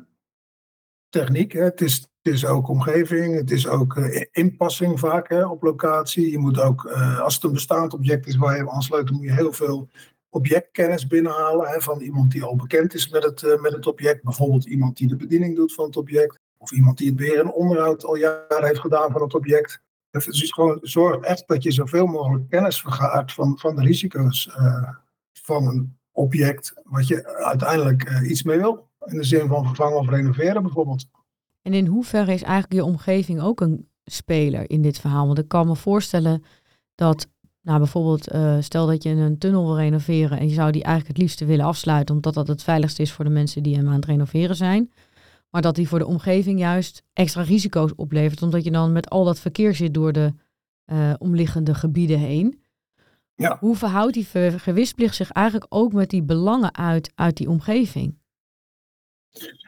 techniek. 1.09 1.51
Hè, 1.51 1.63
het, 1.63 1.81
is, 2.21 2.45
ook 2.45 2.67
omgeving. 2.67 3.35
Het 3.35 3.51
is 3.51 3.67
ook 3.67 3.95
uh, 3.95 4.23
inpassing 4.31 4.99
vaak 4.99 5.29
hè, 5.29 5.45
op 5.45 5.63
locatie. 5.63 6.31
Je 6.31 6.37
moet 6.37 6.59
ook, 6.59 6.85
als 7.19 7.35
het 7.35 7.43
een 7.43 7.53
bestaand 7.53 7.93
object 7.93 8.27
is 8.27 8.35
waar 8.35 8.57
je 8.57 8.71
aansluit, 8.71 9.11
moet 9.11 9.23
je 9.23 9.33
heel 9.33 9.53
veel 9.53 9.89
objectkennis 10.35 11.07
binnenhalen 11.07 11.67
hè, 11.67 11.81
van 11.81 12.01
iemand 12.01 12.31
die 12.31 12.43
al 12.43 12.55
bekend 12.55 12.93
is 12.93 13.09
met 13.09 13.23
het, 13.23 13.41
uh, 13.41 13.61
met 13.61 13.73
het 13.73 13.87
object. 13.87 14.23
Bijvoorbeeld 14.23 14.65
iemand 14.65 14.97
die 14.97 15.07
de 15.07 15.15
bediening 15.15 15.55
doet 15.55 15.73
van 15.73 15.85
het 15.85 15.97
object. 15.97 16.39
Of 16.57 16.71
iemand 16.71 16.97
die 16.97 17.07
het 17.07 17.15
beheer 17.15 17.39
en 17.39 17.51
onderhoud 17.51 18.05
al 18.05 18.15
jaren 18.15 18.65
heeft 18.65 18.79
gedaan 18.79 19.11
van 19.11 19.21
het 19.21 19.33
object. 19.33 19.81
Dus 20.09 20.51
gewoon 20.51 20.77
zorg 20.81 21.21
echt 21.21 21.47
dat 21.47 21.63
je 21.63 21.71
zoveel 21.71 22.05
mogelijk 22.05 22.49
kennis 22.49 22.81
vergaart 22.81 23.33
van, 23.33 23.57
van 23.57 23.75
de 23.75 23.81
risico's 23.81 24.47
uh, 24.47 24.89
van 25.33 25.67
een 25.67 25.97
object 26.11 26.73
wat 26.83 27.07
je 27.07 27.37
uiteindelijk 27.37 28.09
uh, 28.09 28.29
iets 28.29 28.43
mee 28.43 28.57
wil. 28.57 28.89
In 29.05 29.17
de 29.17 29.23
zin 29.23 29.47
van 29.47 29.65
vervangen 29.65 29.97
of 29.97 30.09
renoveren 30.09 30.63
bijvoorbeeld. 30.63 31.05
En 31.61 31.73
in 31.73 31.85
hoeverre 31.85 32.33
is 32.33 32.41
eigenlijk 32.41 32.73
je 32.73 32.83
omgeving 32.83 33.41
ook 33.41 33.61
een 33.61 33.89
speler 34.05 34.69
in 34.69 34.81
dit 34.81 34.99
verhaal? 34.99 35.25
Want 35.25 35.39
ik 35.39 35.47
kan 35.47 35.67
me 35.67 35.75
voorstellen 35.75 36.43
dat 36.95 37.27
nou, 37.65 37.77
bijvoorbeeld, 37.77 38.33
uh, 38.33 38.57
stel 38.59 38.87
dat 38.87 39.03
je 39.03 39.09
een 39.09 39.37
tunnel 39.37 39.65
wil 39.65 39.77
renoveren 39.77 40.39
en 40.39 40.47
je 40.47 40.53
zou 40.53 40.71
die 40.71 40.83
eigenlijk 40.83 41.13
het 41.13 41.23
liefste 41.25 41.45
willen 41.45 41.65
afsluiten, 41.65 42.15
omdat 42.15 42.33
dat 42.33 42.47
het 42.47 42.63
veiligste 42.63 43.01
is 43.01 43.11
voor 43.11 43.25
de 43.25 43.31
mensen 43.31 43.63
die 43.63 43.75
hem 43.75 43.87
aan 43.87 43.93
het 43.93 44.05
renoveren 44.05 44.55
zijn. 44.55 44.91
Maar 45.49 45.61
dat 45.61 45.75
die 45.75 45.87
voor 45.87 45.99
de 45.99 46.05
omgeving 46.05 46.59
juist 46.59 47.03
extra 47.13 47.41
risico's 47.41 47.91
oplevert, 47.95 48.41
omdat 48.41 48.63
je 48.63 48.71
dan 48.71 48.91
met 48.91 49.09
al 49.09 49.23
dat 49.23 49.39
verkeer 49.39 49.75
zit 49.75 49.93
door 49.93 50.11
de 50.11 50.33
uh, 50.85 51.13
omliggende 51.17 51.73
gebieden 51.73 52.19
heen. 52.19 52.63
Ja. 53.35 53.57
Hoe 53.59 53.75
verhoudt 53.75 54.13
die 54.13 54.27
gewisplicht 54.59 55.15
zich 55.15 55.31
eigenlijk 55.31 55.65
ook 55.69 55.93
met 55.93 56.09
die 56.09 56.23
belangen 56.23 56.75
uit, 56.75 57.11
uit 57.15 57.37
die 57.37 57.49
omgeving? 57.49 58.17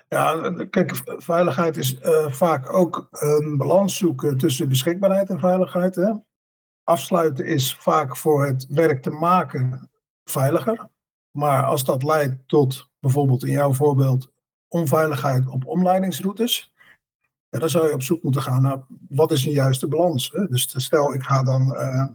Ja, 0.07 0.51
kijk, 0.69 1.01
veiligheid 1.05 1.77
is 1.77 1.99
uh, 2.01 2.31
vaak 2.31 2.73
ook 2.73 3.07
een 3.11 3.57
balans 3.57 3.97
zoeken 3.97 4.37
tussen 4.37 4.69
beschikbaarheid 4.69 5.29
en 5.29 5.39
veiligheid. 5.39 5.95
Hè? 5.95 6.13
Afsluiten 6.87 7.45
is 7.45 7.75
vaak 7.75 8.17
voor 8.17 8.45
het 8.45 8.65
werk 8.69 9.01
te 9.01 9.09
maken 9.09 9.89
veiliger. 10.23 10.87
Maar 11.31 11.65
als 11.65 11.83
dat 11.83 12.03
leidt 12.03 12.47
tot 12.47 12.89
bijvoorbeeld 12.99 13.43
in 13.43 13.51
jouw 13.51 13.73
voorbeeld 13.73 14.31
onveiligheid 14.67 15.47
op 15.47 15.65
omleidingsroutes, 15.65 16.73
dan 17.49 17.69
zou 17.69 17.87
je 17.87 17.93
op 17.93 18.01
zoek 18.01 18.23
moeten 18.23 18.41
gaan 18.41 18.61
naar 18.61 18.85
wat 19.09 19.31
is 19.31 19.45
een 19.45 19.51
juiste 19.51 19.87
balans. 19.87 20.31
Hè? 20.31 20.47
Dus 20.47 20.73
stel 20.83 21.13
ik 21.13 21.23
ga 21.23 21.43
dan 21.43 21.73
uh, 21.73 22.05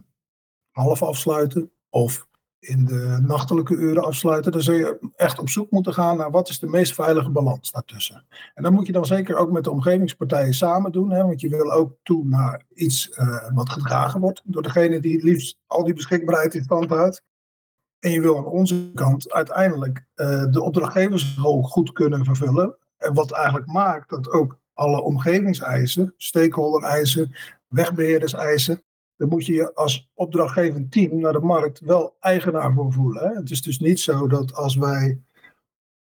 half 0.71 1.03
afsluiten 1.03 1.71
of 1.89 2.27
in 2.63 2.85
de 2.85 3.17
nachtelijke 3.21 3.75
uren 3.75 4.03
afsluiten, 4.03 4.51
dan 4.51 4.61
zul 4.61 4.75
je 4.75 5.11
echt 5.15 5.39
op 5.39 5.49
zoek 5.49 5.71
moeten 5.71 5.93
gaan 5.93 6.17
naar 6.17 6.31
wat 6.31 6.49
is 6.49 6.59
de 6.59 6.67
meest 6.67 6.93
veilige 6.93 7.29
balans 7.29 7.71
daartussen. 7.71 8.25
En 8.53 8.63
dat 8.63 8.71
moet 8.71 8.85
je 8.85 8.91
dan 8.91 9.05
zeker 9.05 9.35
ook 9.35 9.51
met 9.51 9.63
de 9.63 9.71
omgevingspartijen 9.71 10.53
samen 10.53 10.91
doen, 10.91 11.11
hè, 11.11 11.23
want 11.23 11.41
je 11.41 11.49
wil 11.49 11.71
ook 11.71 11.95
toe 12.03 12.25
naar 12.25 12.65
iets 12.73 13.17
uh, 13.17 13.53
wat 13.53 13.69
gedragen 13.69 14.19
wordt 14.19 14.41
door 14.45 14.63
degene 14.63 14.99
die 14.99 15.13
het 15.13 15.23
liefst 15.23 15.57
al 15.67 15.83
die 15.83 15.93
beschikbaarheid 15.93 16.53
in 16.53 16.63
stand 16.63 16.89
houdt. 16.89 17.21
En 17.99 18.11
je 18.11 18.21
wil 18.21 18.37
aan 18.37 18.45
onze 18.45 18.91
kant 18.93 19.31
uiteindelijk 19.31 20.05
uh, 20.15 20.51
de 20.51 20.61
opdrachtgeversrol 20.61 21.63
goed 21.63 21.91
kunnen 21.91 22.25
vervullen. 22.25 22.77
En 22.97 23.13
wat 23.13 23.31
eigenlijk 23.31 23.67
maakt 23.67 24.09
dat 24.09 24.29
ook 24.29 24.57
alle 24.73 25.01
omgevingseisen, 25.01 26.13
stakeholder-eisen, 26.17 27.35
wegbeheerders-eisen, 27.67 28.83
dan 29.23 29.31
moet 29.31 29.45
je 29.45 29.53
je 29.53 29.73
als 29.73 30.09
opdrachtgevend 30.13 30.91
team 30.91 31.19
naar 31.19 31.33
de 31.33 31.39
markt 31.39 31.79
wel 31.79 32.15
eigenaar 32.19 32.73
voor 32.73 32.91
voelen. 32.91 33.27
Hè? 33.27 33.35
Het 33.35 33.49
is 33.49 33.61
dus 33.61 33.79
niet 33.79 33.99
zo 33.99 34.27
dat 34.27 34.53
als 34.53 34.75
wij, 34.75 35.21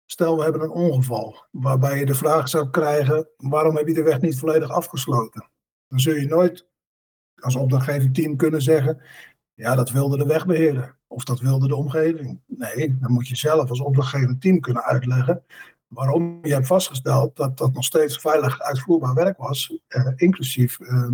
stel 0.06 0.36
we 0.36 0.42
hebben 0.42 0.62
een 0.62 0.70
ongeval, 0.70 1.44
waarbij 1.50 1.98
je 1.98 2.06
de 2.06 2.14
vraag 2.14 2.48
zou 2.48 2.70
krijgen, 2.70 3.28
waarom 3.36 3.76
heb 3.76 3.86
je 3.86 3.94
de 3.94 4.02
weg 4.02 4.20
niet 4.20 4.38
volledig 4.38 4.70
afgesloten? 4.70 5.48
Dan 5.88 6.00
zul 6.00 6.14
je 6.14 6.26
nooit 6.26 6.66
als 7.36 7.56
opdrachtgever 7.56 8.12
team 8.12 8.36
kunnen 8.36 8.62
zeggen, 8.62 9.00
ja, 9.54 9.74
dat 9.74 9.90
wilde 9.90 10.16
de 10.16 10.26
wegbeheerder 10.26 10.96
of 11.06 11.24
dat 11.24 11.40
wilde 11.40 11.68
de 11.68 11.76
omgeving. 11.76 12.40
Nee, 12.46 12.98
dan 13.00 13.12
moet 13.12 13.28
je 13.28 13.36
zelf 13.36 13.68
als 13.68 13.80
opdrachtgever 13.80 14.38
team 14.38 14.60
kunnen 14.60 14.82
uitleggen 14.82 15.44
waarom 15.86 16.38
je 16.42 16.52
hebt 16.52 16.66
vastgesteld 16.66 17.36
dat 17.36 17.58
dat 17.58 17.72
nog 17.72 17.84
steeds 17.84 18.18
veilig 18.18 18.60
uitvoerbaar 18.60 19.14
werk 19.14 19.38
was, 19.38 19.78
eh, 19.88 20.12
inclusief 20.16 20.80
eh, 20.80 21.08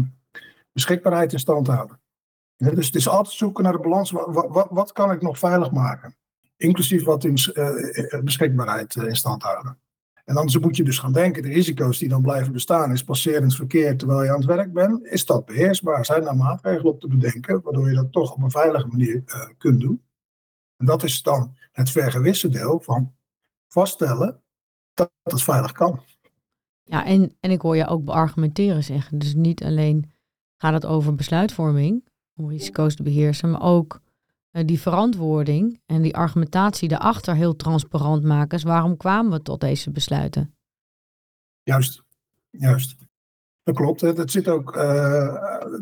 beschikbaarheid 0.73 1.33
in 1.33 1.39
stand 1.39 1.67
houden. 1.67 2.01
dus 2.57 2.87
het 2.87 2.95
is 2.95 3.09
altijd 3.09 3.37
zoeken 3.37 3.65
naar 3.65 3.73
de 3.73 3.79
balans. 3.79 4.11
Wat, 4.11 4.49
wat, 4.49 4.69
wat 4.71 4.93
kan 4.93 5.13
ik 5.13 5.23
nog 5.23 5.39
veilig 5.39 5.71
maken? 5.71 6.17
Inclusief 6.57 7.05
wat 7.05 7.25
in 7.25 7.39
uh, 7.55 8.21
beschikbaarheid 8.23 8.95
in 8.95 9.17
stand 9.17 9.43
houden. 9.43 9.79
En 10.25 10.35
dan 10.35 10.61
moet 10.61 10.77
je 10.77 10.85
dus 10.85 10.99
gaan 10.99 11.13
denken, 11.13 11.43
de 11.43 11.49
risico's 11.49 11.99
die 11.99 12.09
dan 12.09 12.23
blijven 12.23 12.53
bestaan, 12.53 12.93
is 12.93 13.05
passerend 13.05 13.55
verkeer 13.55 13.97
terwijl 13.97 14.23
je 14.23 14.31
aan 14.31 14.37
het 14.37 14.45
werk 14.45 14.73
bent, 14.73 15.05
is 15.05 15.27
dat 15.27 15.45
beheersbaar? 15.45 16.05
Zijn 16.05 16.25
daar 16.25 16.37
maatregelen 16.37 16.93
op 16.93 17.01
te 17.01 17.09
bedenken, 17.09 17.63
waardoor 17.63 17.89
je 17.89 17.95
dat 17.95 18.13
toch 18.13 18.33
op 18.33 18.43
een 18.43 18.51
veilige 18.51 18.87
manier 18.87 19.23
kunt 19.59 19.81
doen? 19.81 20.03
En 20.77 20.87
dat 20.87 21.03
is 21.03 21.23
dan 21.23 21.57
het 21.73 21.91
vergewisse 21.91 22.49
deel 22.49 22.81
van 22.81 23.15
vaststellen 23.69 24.43
dat 24.95 25.11
het 25.23 25.43
veilig 25.43 25.73
kan. 25.73 26.01
Ja, 26.83 27.05
en, 27.05 27.37
en 27.41 27.51
ik 27.51 27.61
hoor 27.61 27.77
je 27.77 27.87
ook 27.87 28.05
beargumenteren 28.05 28.85
zeggen. 28.85 29.19
Dus 29.19 29.35
niet 29.35 29.65
alleen 29.65 30.13
gaat 30.63 30.73
het 30.73 30.87
over 30.87 31.15
besluitvorming, 31.15 32.05
om 32.37 32.49
risico's 32.49 32.95
te 32.95 33.03
beheersen, 33.03 33.51
maar 33.51 33.63
ook 33.63 34.01
uh, 34.53 34.63
die 34.67 34.81
verantwoording 34.81 35.81
en 35.87 36.03
die 36.03 36.17
argumentatie 36.17 36.89
daarachter 36.89 37.35
heel 37.35 37.57
transparant 37.57 38.23
maken. 38.23 38.49
Dus 38.49 38.63
waarom 38.63 38.97
kwamen 38.97 39.33
we 39.33 39.43
tot 39.43 39.61
deze 39.61 39.91
besluiten? 39.91 40.55
Juist, 41.63 42.03
juist. 42.51 42.97
Dat 43.63 43.75
klopt. 43.75 44.01
Het 44.01 44.31
zit 44.31 44.49
ook, 44.49 44.77
uh, 44.77 44.83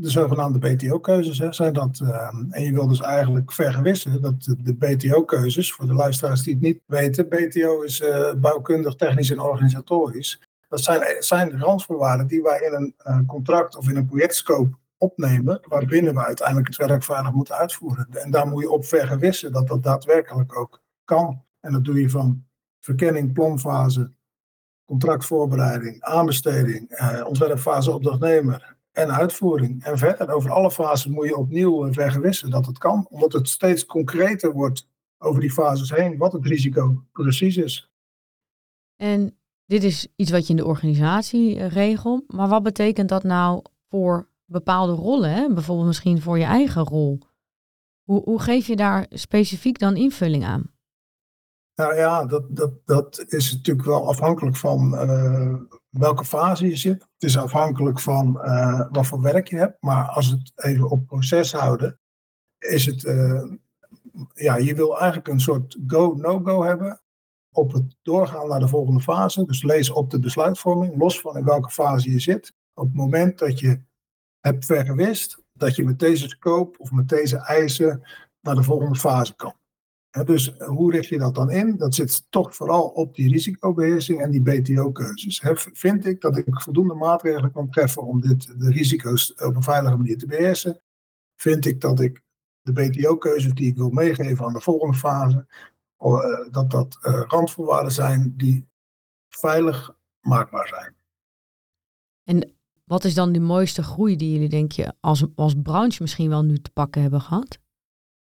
de 0.00 0.10
zogenaamde 0.10 0.58
BTO-keuzes 0.58 1.56
zijn 1.56 1.72
dat. 1.72 2.00
Uh, 2.02 2.34
en 2.50 2.62
je 2.62 2.72
wil 2.72 2.88
dus 2.88 3.00
eigenlijk 3.00 3.52
vergewissen 3.52 4.22
dat 4.22 4.56
de 4.58 4.74
BTO-keuzes, 4.74 5.72
voor 5.72 5.86
de 5.86 5.94
luisteraars 5.94 6.42
die 6.42 6.54
het 6.54 6.62
niet 6.62 6.80
weten, 6.86 7.28
BTO 7.28 7.82
is 7.82 8.02
bouwkundig, 8.36 8.94
technisch 8.94 9.30
en 9.30 9.40
organisatorisch. 9.40 10.40
Dat 10.70 10.80
zijn, 10.80 11.22
zijn 11.22 11.60
randvoorwaarden 11.60 12.26
die 12.26 12.42
wij 12.42 12.60
in 12.60 12.94
een 12.98 13.26
contract 13.26 13.76
of 13.76 13.88
in 13.88 13.96
een 13.96 14.06
projectscope 14.06 14.78
opnemen, 14.98 15.60
waarbinnen 15.68 16.14
we 16.14 16.24
uiteindelijk 16.24 16.68
het 16.68 16.76
werk 16.76 17.02
veilig 17.02 17.32
moeten 17.32 17.54
uitvoeren. 17.54 18.06
En 18.10 18.30
daar 18.30 18.46
moet 18.46 18.62
je 18.62 18.70
op 18.70 18.84
vergewissen 18.84 19.52
dat 19.52 19.68
dat 19.68 19.82
daadwerkelijk 19.82 20.58
ook 20.58 20.82
kan. 21.04 21.44
En 21.60 21.72
dat 21.72 21.84
doe 21.84 22.00
je 22.00 22.10
van 22.10 22.44
verkenning, 22.80 23.32
planfase, 23.32 24.12
contractvoorbereiding, 24.84 26.02
aanbesteding, 26.02 26.90
eh, 26.90 27.26
ontwerpfase 27.26 27.92
opdrachtnemer 27.92 28.76
en 28.92 29.12
uitvoering. 29.12 29.84
En 29.84 29.98
verder, 29.98 30.30
over 30.30 30.50
alle 30.50 30.70
fasen 30.70 31.10
moet 31.10 31.26
je 31.26 31.36
opnieuw 31.36 31.86
eh, 31.86 31.92
vergewissen 31.92 32.50
dat 32.50 32.66
het 32.66 32.78
kan, 32.78 33.06
omdat 33.10 33.32
het 33.32 33.48
steeds 33.48 33.86
concreter 33.86 34.52
wordt 34.52 34.88
over 35.18 35.40
die 35.40 35.52
fases 35.52 35.90
heen, 35.90 36.16
wat 36.16 36.32
het 36.32 36.46
risico 36.46 37.04
precies 37.12 37.56
is. 37.56 37.90
En 38.96 39.39
dit 39.70 39.84
is 39.84 40.08
iets 40.16 40.30
wat 40.30 40.46
je 40.46 40.50
in 40.50 40.56
de 40.56 40.64
organisatie 40.64 41.58
eh, 41.58 41.68
regelt, 41.68 42.32
maar 42.32 42.48
wat 42.48 42.62
betekent 42.62 43.08
dat 43.08 43.22
nou 43.22 43.62
voor 43.88 44.28
bepaalde 44.44 44.92
rollen, 44.92 45.30
hè? 45.30 45.52
bijvoorbeeld 45.54 45.86
misschien 45.86 46.20
voor 46.20 46.38
je 46.38 46.44
eigen 46.44 46.82
rol? 46.82 47.18
Hoe, 48.02 48.22
hoe 48.22 48.40
geef 48.40 48.66
je 48.66 48.76
daar 48.76 49.06
specifiek 49.10 49.78
dan 49.78 49.96
invulling 49.96 50.44
aan? 50.44 50.70
Nou 51.74 51.94
ja, 51.94 52.26
dat, 52.26 52.56
dat, 52.56 52.72
dat 52.84 53.24
is 53.28 53.52
natuurlijk 53.52 53.86
wel 53.86 54.08
afhankelijk 54.08 54.56
van 54.56 54.94
uh, 54.94 55.54
welke 55.90 56.24
fase 56.24 56.66
je 56.66 56.76
zit. 56.76 57.00
Het 57.02 57.22
is 57.22 57.38
afhankelijk 57.38 58.00
van 58.00 58.40
uh, 58.44 58.86
wat 58.90 59.06
voor 59.06 59.20
werk 59.20 59.48
je 59.48 59.56
hebt. 59.56 59.82
Maar 59.82 60.08
als 60.08 60.30
we 60.30 60.36
het 60.36 60.52
even 60.64 60.90
op 60.90 61.06
proces 61.06 61.52
houden, 61.52 62.00
is 62.58 62.86
het, 62.86 63.02
ja, 64.34 64.56
je 64.56 64.74
wil 64.74 64.98
eigenlijk 64.98 65.28
een 65.28 65.40
soort 65.40 65.78
go-no-go 65.86 66.62
hebben 66.62 67.00
op 67.52 67.72
het 67.72 67.96
doorgaan 68.02 68.48
naar 68.48 68.60
de 68.60 68.68
volgende 68.68 69.00
fase. 69.00 69.44
Dus 69.44 69.62
lees 69.62 69.90
op 69.90 70.10
de 70.10 70.18
besluitvorming, 70.18 70.96
los 70.96 71.20
van 71.20 71.36
in 71.36 71.44
welke 71.44 71.70
fase 71.70 72.10
je 72.10 72.20
zit. 72.20 72.54
Op 72.74 72.84
het 72.84 72.94
moment 72.94 73.38
dat 73.38 73.58
je 73.58 73.80
hebt 74.40 74.64
vergewist 74.64 75.42
dat 75.52 75.76
je 75.76 75.84
met 75.84 75.98
deze 75.98 76.28
scope 76.28 76.78
of 76.78 76.90
met 76.90 77.08
deze 77.08 77.36
eisen 77.36 78.02
naar 78.40 78.54
de 78.54 78.62
volgende 78.62 78.98
fase 78.98 79.36
kan 79.36 79.54
dus 80.10 80.52
hoe 80.58 80.92
richt 80.92 81.08
je 81.08 81.18
dat 81.18 81.34
dan 81.34 81.50
in? 81.50 81.76
Dat 81.76 81.94
zit 81.94 82.26
toch 82.30 82.54
vooral 82.54 82.88
op 82.88 83.14
die 83.14 83.30
risicobeheersing 83.30 84.20
en 84.20 84.30
die 84.30 84.42
BTO-keuzes. 84.42 85.42
Vind 85.72 86.06
ik 86.06 86.20
dat 86.20 86.36
ik 86.36 86.60
voldoende 86.60 86.94
maatregelen 86.94 87.52
kan 87.52 87.70
treffen 87.70 88.02
om 88.02 88.20
dit, 88.20 88.60
de 88.60 88.70
risico's 88.70 89.34
op 89.36 89.56
een 89.56 89.62
veilige 89.62 89.96
manier 89.96 90.18
te 90.18 90.26
beheersen? 90.26 90.80
Vind 91.36 91.66
ik 91.66 91.80
dat 91.80 92.00
ik 92.00 92.22
de 92.60 92.72
BTO-keuzes 92.72 93.54
die 93.54 93.66
ik 93.66 93.76
wil 93.76 93.90
meegeven 93.90 94.44
aan 94.44 94.52
de 94.52 94.60
volgende 94.60 94.96
fase, 94.96 95.46
eh, 95.48 95.54
dat 96.50 96.70
dat 96.70 96.98
uh, 97.02 97.22
randvoorwaarden 97.26 97.92
zijn 97.92 98.34
die 98.36 98.68
veilig 99.28 99.90
maakbaar 100.20 100.68
zijn? 100.68 100.94
En 102.24 102.54
wat 102.84 103.04
is 103.04 103.14
dan 103.14 103.32
de 103.32 103.40
mooiste 103.40 103.82
groei 103.82 104.16
die 104.16 104.32
jullie, 104.32 104.48
denk 104.48 104.72
je, 104.72 104.94
als, 105.00 105.24
als 105.34 105.54
branche 105.62 106.02
misschien 106.02 106.28
wel 106.28 106.42
nu 106.42 106.58
te 106.58 106.70
pakken 106.70 107.02
hebben 107.02 107.20
gehad? 107.20 107.58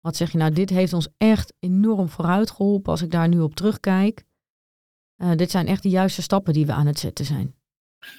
Wat 0.00 0.16
zeg 0.16 0.32
je 0.32 0.38
nou, 0.38 0.52
dit 0.52 0.70
heeft 0.70 0.92
ons 0.92 1.08
echt 1.18 1.54
enorm 1.58 2.08
vooruit 2.08 2.50
geholpen 2.50 2.90
als 2.90 3.02
ik 3.02 3.10
daar 3.10 3.28
nu 3.28 3.40
op 3.40 3.54
terugkijk. 3.54 4.24
Uh, 5.16 5.34
dit 5.34 5.50
zijn 5.50 5.66
echt 5.66 5.82
de 5.82 5.88
juiste 5.88 6.22
stappen 6.22 6.52
die 6.52 6.66
we 6.66 6.72
aan 6.72 6.86
het 6.86 6.98
zetten 6.98 7.24
zijn. 7.24 7.54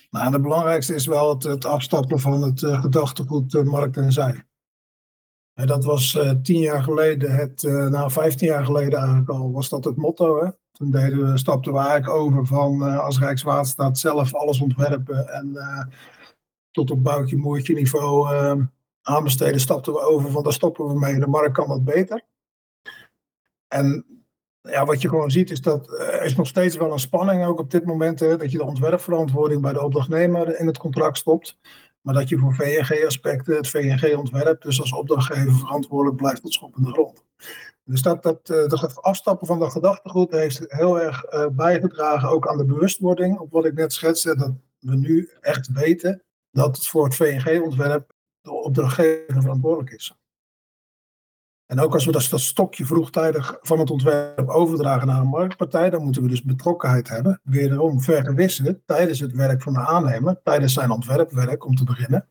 Nou, 0.09 0.33
het 0.33 0.41
belangrijkste 0.41 0.95
is 0.95 1.05
wel 1.05 1.29
het, 1.29 1.43
het 1.43 1.65
afstappen 1.65 2.19
van 2.19 2.41
het 2.41 2.61
uh, 2.61 2.81
gedachtegoed 2.81 3.53
uh, 3.53 3.63
markt 3.63 3.97
en 3.97 4.11
zij. 4.11 4.45
Dat 5.65 5.83
was 5.83 6.19
tien 6.43 6.59
jaar 6.59 6.83
geleden, 6.83 7.31
het, 7.31 7.63
nou 7.63 8.11
vijftien 8.11 8.47
jaar 8.47 8.65
geleden 8.65 8.99
eigenlijk 8.99 9.29
al, 9.29 9.51
was 9.51 9.69
dat 9.69 9.83
het 9.83 9.95
motto. 9.95 10.43
Hè? 10.43 10.49
Toen 10.71 10.91
deden 10.91 11.31
we, 11.31 11.37
stapten 11.37 11.73
we 11.73 11.79
eigenlijk 11.79 12.09
over 12.09 12.45
van 12.45 12.81
als 12.81 13.19
Rijkswaterstaat 13.19 13.99
zelf 13.99 14.33
alles 14.33 14.61
ontwerpen 14.61 15.27
en 15.27 15.57
tot 16.71 16.91
op 16.91 17.03
boutje 17.03 17.37
moertje 17.37 17.73
niveau 17.73 18.27
aanbesteden 19.01 19.59
stapten 19.59 19.93
we 19.93 19.99
over 19.99 20.31
van 20.31 20.43
daar 20.43 20.53
stoppen 20.53 20.87
we 20.87 20.99
mee. 20.99 21.19
De 21.19 21.27
markt 21.27 21.53
kan 21.53 21.67
wat 21.67 21.85
beter. 21.85 22.21
En 23.67 24.05
ja, 24.61 24.85
wat 24.85 25.01
je 25.01 25.09
gewoon 25.09 25.31
ziet 25.31 25.51
is 25.51 25.61
dat 25.61 25.91
er 25.91 26.23
is 26.23 26.35
nog 26.35 26.47
steeds 26.47 26.75
wel 26.75 26.91
een 26.91 26.99
spanning 26.99 27.45
ook 27.45 27.59
op 27.59 27.71
dit 27.71 27.85
moment. 27.85 28.19
Hè, 28.19 28.37
dat 28.37 28.51
je 28.51 28.57
de 28.57 28.65
ontwerpverantwoording 28.65 29.61
bij 29.61 29.73
de 29.73 29.83
opdrachtnemer 29.83 30.59
in 30.59 30.67
het 30.67 30.77
contract 30.77 31.17
stopt. 31.17 31.57
Maar 32.07 32.15
dat 32.15 32.29
je 32.29 32.37
voor 32.37 32.55
VNG-aspecten 32.55 33.55
het 33.55 33.69
VNG-ontwerp 33.69 34.61
dus 34.61 34.81
als 34.81 34.93
opdrachtgever 34.93 35.53
verantwoordelijk 35.53 36.17
blijft 36.17 36.41
tot 36.41 36.53
schop 36.53 36.77
in 36.77 36.83
de 36.83 36.91
grond. 36.91 37.23
Dus 37.83 38.01
dat, 38.01 38.23
dat, 38.23 38.49
eh, 38.49 38.67
dat 38.67 39.01
afstappen 39.01 39.47
van 39.47 39.59
dat 39.59 39.71
gedachtegoed 39.71 40.31
heeft 40.31 40.63
heel 40.67 41.01
erg 41.01 41.33
uh, 41.33 41.47
bijgedragen 41.51 42.29
ook 42.29 42.47
aan 42.47 42.57
de 42.57 42.65
bewustwording. 42.65 43.39
Op 43.39 43.51
wat 43.51 43.65
ik 43.65 43.73
net 43.73 43.93
schetste, 43.93 44.35
dat 44.35 44.51
we 44.79 44.95
nu 44.95 45.29
echt 45.41 45.71
weten 45.71 46.23
dat 46.51 46.75
het 46.75 46.87
voor 46.87 47.03
het 47.03 47.15
VNG-ontwerp 47.15 48.13
de 48.41 48.51
opdrachtgever 48.51 49.41
verantwoordelijk 49.41 49.91
is. 49.91 50.13
En 51.67 51.79
ook 51.79 51.93
als 51.93 52.05
we 52.05 52.11
dat, 52.11 52.21
stokje 52.21 52.85
vroegtijdig 52.85 53.57
van 53.61 53.79
het 53.79 53.89
ontwerp 53.89 54.49
overdragen 54.49 55.07
naar 55.07 55.19
een 55.19 55.27
marktpartij, 55.27 55.89
dan 55.89 56.03
moeten 56.03 56.21
we 56.21 56.27
dus 56.27 56.43
betrokkenheid 56.43 57.09
hebben. 57.09 57.39
Wederom 57.43 58.01
vergewissen 58.01 58.81
tijdens 58.85 59.19
het 59.19 59.31
werk 59.31 59.61
van 59.61 59.73
de 59.73 59.79
aannemer, 59.79 60.39
tijdens 60.43 60.73
zijn 60.73 60.91
ontwerpwerk 60.91 61.65
om 61.65 61.75
te 61.75 61.83
beginnen. 61.83 62.27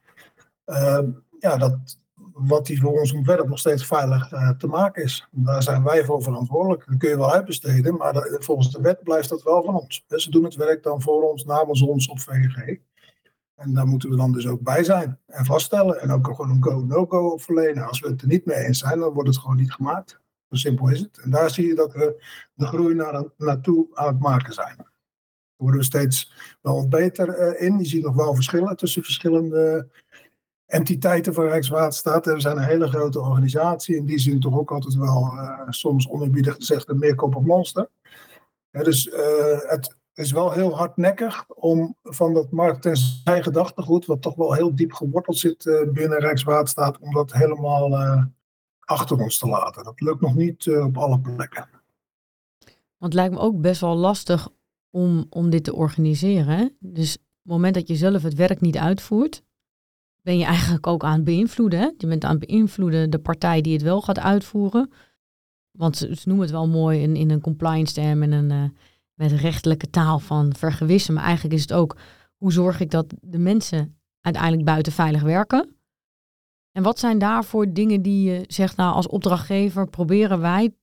Uh, 0.66 0.98
ja, 1.38 1.56
dat 1.56 1.98
wat 2.32 2.66
die 2.66 2.80
voor 2.80 3.00
ons 3.00 3.12
ontwerp 3.12 3.48
nog 3.48 3.58
steeds 3.58 3.86
veilig 3.86 4.32
uh, 4.32 4.50
te 4.50 4.66
maken 4.66 5.02
is. 5.02 5.28
Daar 5.30 5.62
zijn 5.62 5.82
wij 5.82 6.04
voor 6.04 6.22
verantwoordelijk. 6.22 6.86
Dat 6.86 6.96
kun 6.98 7.08
je 7.08 7.16
wel 7.16 7.32
uitbesteden, 7.32 7.96
maar 7.96 8.36
volgens 8.38 8.70
de 8.70 8.80
wet 8.80 9.02
blijft 9.02 9.28
dat 9.28 9.42
wel 9.42 9.64
van 9.64 9.74
ons. 9.74 10.04
Ze 10.08 10.30
doen 10.30 10.44
het 10.44 10.54
werk 10.54 10.82
dan 10.82 11.02
voor 11.02 11.30
ons, 11.30 11.44
namens 11.44 11.82
ons 11.82 12.08
op 12.08 12.20
VNG. 12.20 12.78
En 13.56 13.75
daar 13.75 13.86
moeten 13.86 14.10
we 14.10 14.16
dan 14.16 14.32
dus 14.32 14.46
ook 14.46 14.60
bij 14.60 14.84
zijn 14.84 15.18
en 15.26 15.44
vaststellen. 15.44 16.00
En 16.00 16.10
ook 16.10 16.26
gewoon 16.26 16.50
een 16.50 16.62
go-no-go 16.62 17.28
op 17.28 17.42
verlenen. 17.42 17.86
Als 17.86 18.00
we 18.00 18.08
het 18.08 18.22
er 18.22 18.28
niet 18.28 18.44
mee 18.44 18.56
eens 18.56 18.78
zijn, 18.78 18.98
dan 18.98 19.12
wordt 19.12 19.28
het 19.28 19.38
gewoon 19.38 19.56
niet 19.56 19.72
gemaakt. 19.72 20.20
Zo 20.50 20.56
simpel 20.56 20.88
is 20.88 21.00
het. 21.00 21.18
En 21.18 21.30
daar 21.30 21.50
zie 21.50 21.66
je 21.66 21.75
dat 21.75 21.92
we 21.92 22.25
de 22.54 22.66
groei 22.66 22.94
naar, 22.94 23.25
naartoe 23.36 23.86
aan 23.94 24.06
het 24.06 24.18
maken 24.18 24.52
zijn. 24.52 24.76
Daar 24.76 24.92
worden 25.56 25.80
we 25.80 25.86
steeds 25.86 26.32
wel 26.60 26.75
wat 26.75 26.88
beter 26.88 27.28
eh, 27.28 27.66
in. 27.66 27.78
Je 27.78 27.84
ziet 27.84 28.04
nog 28.04 28.14
wel 28.14 28.34
verschillen 28.34 28.76
tussen 28.76 29.02
verschillende 29.02 29.88
entiteiten 30.66 31.34
van 31.34 31.46
Rijkswaterstaat. 31.46 32.26
We 32.26 32.40
zijn 32.40 32.56
een 32.56 32.64
hele 32.64 32.88
grote 32.88 33.20
organisatie. 33.20 33.96
In 33.96 34.06
die 34.06 34.18
zin 34.18 34.40
toch 34.40 34.58
ook 34.58 34.72
altijd 34.72 34.94
wel, 34.94 35.32
uh, 35.34 35.60
soms 35.68 36.08
oneerbiedig 36.08 36.54
gezegd, 36.54 36.88
een 36.88 36.98
meerkoppig 36.98 37.42
monster. 37.42 37.88
dus 38.70 39.06
uh, 39.06 39.60
het, 39.60 39.96
is 40.18 40.32
wel 40.32 40.52
heel 40.52 40.76
hardnekkig 40.76 41.44
om 41.49 41.96
van 42.02 42.35
dat 42.35 42.50
markt- 42.50 42.87
en 42.87 42.96
zij 42.96 43.42
gedachtegoed, 43.42 44.06
wat 44.06 44.23
toch 44.23 44.35
wel 44.35 44.52
heel 44.52 44.75
diep 44.75 44.92
geworteld 44.92 45.38
zit 45.38 45.64
uh, 45.64 45.90
binnen 45.92 46.18
Rijkswaterstaat, 46.18 46.99
om 46.99 47.12
dat 47.12 47.32
helemaal 47.32 47.90
uh, 47.90 48.25
achter 48.80 49.18
ons 49.18 49.38
te 49.38 49.46
laten. 49.46 49.85
Dat 49.85 50.00
lukt 50.00 50.20
nog 50.20 50.35
niet 50.35 50.66
uh, 50.66 50.85
op 50.85 50.99
alle 50.99 51.20
plekken. 51.20 51.68
Want 52.99 53.12
het 53.12 53.14
lijkt 53.14 53.35
me 53.35 53.40
ook 53.40 53.61
best 53.61 53.80
wel 53.80 53.96
lastig 53.96 54.49
om, 54.90 55.26
om 55.30 55.50
dit 55.50 55.64
te 55.64 55.75
organiseren. 55.75 56.76
Dus 56.78 57.14
op 57.14 57.23
het 57.42 57.52
moment 57.52 57.75
dat 57.75 57.88
je 57.88 57.96
zelf 57.96 58.23
het 58.23 58.35
werk 58.35 58.61
niet 58.61 58.76
uitvoert, 58.76 59.42
ben 60.23 60.38
je 60.38 60.44
eigenlijk 60.44 60.87
ook 60.87 61.04
aan 61.04 61.14
het 61.14 61.25
beïnvloeden. 61.25 61.78
Hè? 61.78 61.90
Je 61.96 62.06
bent 62.06 62.25
aan 62.25 62.37
het 62.37 62.46
beïnvloeden 62.46 63.11
de 63.11 63.18
partij 63.18 63.61
die 63.61 63.73
het 63.73 63.82
wel 63.82 64.00
gaat 64.00 64.18
uitvoeren. 64.18 64.90
Want 65.70 65.96
ze, 65.96 66.20
noemen 66.25 66.44
het 66.44 66.54
wel 66.54 66.68
mooi 66.68 67.00
in, 67.00 67.16
in 67.16 67.30
een 67.30 67.40
compliance 67.40 67.94
term 67.94 68.23
en 68.23 68.32
een, 68.32 68.75
met 69.16 69.32
rechtelijke 69.32 69.90
taal 69.90 70.18
van 70.18 70.54
vergewissen. 70.54 71.14
Maar 71.14 71.25
eigenlijk 71.25 71.54
is 71.54 71.61
het 71.61 71.73
ook 71.73 71.96
hoe 72.37 72.52
zorg 72.52 72.80
ik 72.80 72.90
dat 72.90 73.14
de 73.20 73.38
mensen 73.38 73.99
uiteindelijk 74.20 74.64
buiten 74.64 74.92
veilig 74.92 75.23
werken. 75.23 75.76
En 76.73 76.82
wat 76.82 76.99
zijn 76.99 77.18
daarvoor 77.18 77.73
dingen 77.73 78.02
die 78.02 78.30
je 78.30 78.44
zegt, 78.46 78.76
nou 78.76 78.94
als 78.94 79.08
opdrachtgever 79.08 79.88
proberen 79.88 80.40
wij 80.40 80.75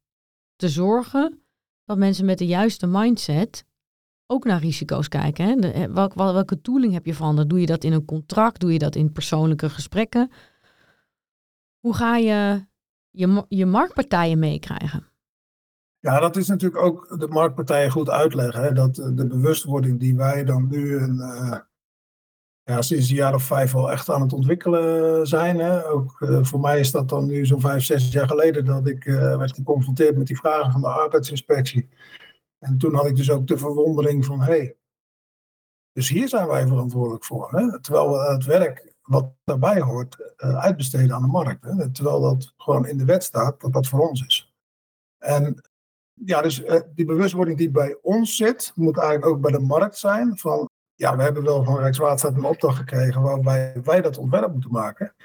te 0.55 0.69
zorgen 0.69 1.43
dat 1.85 1.97
mensen 1.97 2.25
met 2.25 2.37
de 2.37 2.45
juiste 2.45 2.87
mindset 2.87 3.65
ook 4.25 4.45
naar 4.45 4.59
risico's 4.59 5.07
kijken. 5.07 5.63
Hè? 5.63 5.91
Welke, 6.13 6.61
tooling 6.61 6.93
heb 6.93 7.05
je 7.05 7.13
van? 7.13 7.47
Doe 7.47 7.59
je 7.59 7.65
dat 7.65 7.83
in 7.83 7.93
een 7.93 8.05
contract? 8.05 8.59
Doe 8.59 8.73
je 8.73 8.79
dat 8.79 8.95
in 8.95 9.11
persoonlijke 9.11 9.69
gesprekken? 9.69 10.31
Hoe 11.79 11.93
ga 11.93 12.17
je 12.17 12.65
je, 13.09 13.45
je 13.47 13.65
marktpartijen 13.65 14.39
meekrijgen? 14.39 15.12
Ja, 16.03 16.19
dat 16.19 16.35
is 16.35 16.47
natuurlijk 16.47 16.81
ook 16.81 17.19
de 17.19 17.27
marktpartijen 17.27 17.91
goed 17.91 18.09
uitleggen. 18.09 18.75
Dat 18.75 18.95
de 18.95 19.27
bewustwording 19.27 19.99
die 19.99 20.15
wij 20.15 20.43
dan 20.43 20.67
nu 20.67 20.79
uh, 20.79 21.57
ja, 22.63 22.81
sinds 22.81 23.09
een 23.09 23.15
jaar 23.15 23.33
of 23.33 23.43
vijf 23.43 23.75
al 23.75 23.91
echt 23.91 24.09
aan 24.09 24.21
het 24.21 24.33
ontwikkelen 24.33 25.27
zijn. 25.27 25.59
Hè? 25.59 25.89
Ook 25.89 26.19
uh, 26.19 26.43
voor 26.43 26.59
mij 26.59 26.79
is 26.79 26.91
dat 26.91 27.09
dan 27.09 27.25
nu 27.25 27.45
zo'n 27.45 27.61
vijf, 27.61 27.83
zes 27.83 28.11
jaar 28.11 28.27
geleden 28.27 28.65
dat 28.65 28.87
ik 28.87 29.03
werd 29.03 29.53
geconfronteerd 29.53 30.17
met 30.17 30.27
die 30.27 30.37
vragen 30.37 30.71
van 30.71 30.81
de 30.81 30.87
arbeidsinspectie. 30.87 31.89
En 32.59 32.77
toen 32.77 32.95
had 32.95 33.05
ik 33.05 33.15
dus 33.15 33.31
ook 33.31 33.47
de 33.47 33.57
verwondering 33.57 34.25
van, 34.25 34.41
hé, 34.41 34.45
hey, 34.45 34.75
dus 35.91 36.09
hier 36.09 36.29
zijn 36.29 36.47
wij 36.47 36.67
verantwoordelijk 36.67 37.25
voor. 37.25 37.51
Hè? 37.51 37.81
Terwijl 37.81 38.09
we 38.09 38.31
het 38.31 38.45
werk 38.45 38.93
wat 39.01 39.33
daarbij 39.43 39.81
hoort 39.81 40.33
uitbesteden 40.37 41.15
aan 41.15 41.21
de 41.21 41.27
markt. 41.27 41.63
Hè? 41.63 41.91
Terwijl 41.91 42.21
dat 42.21 42.53
gewoon 42.57 42.87
in 42.87 42.97
de 42.97 43.05
wet 43.05 43.23
staat 43.23 43.61
dat 43.61 43.73
dat 43.73 43.87
voor 43.87 44.09
ons 44.09 44.25
is. 44.25 44.53
En 45.17 45.71
ja, 46.13 46.41
dus 46.41 46.61
uh, 46.61 46.79
die 46.95 47.05
bewustwording 47.05 47.57
die 47.57 47.71
bij 47.71 47.97
ons 48.01 48.35
zit, 48.35 48.71
moet 48.75 48.97
eigenlijk 48.97 49.27
ook 49.27 49.41
bij 49.41 49.51
de 49.51 49.59
markt 49.59 49.97
zijn. 49.97 50.37
Van, 50.37 50.69
ja, 50.95 51.15
we 51.15 51.23
hebben 51.23 51.43
wel 51.43 51.63
van 51.63 51.77
Rijkswaterstaat 51.77 52.35
een 52.35 52.43
opdracht 52.43 52.77
gekregen 52.77 53.21
waarbij 53.21 53.81
wij 53.83 54.01
dat 54.01 54.17
ontwerp 54.17 54.51
moeten 54.51 54.71
maken. 54.71 55.15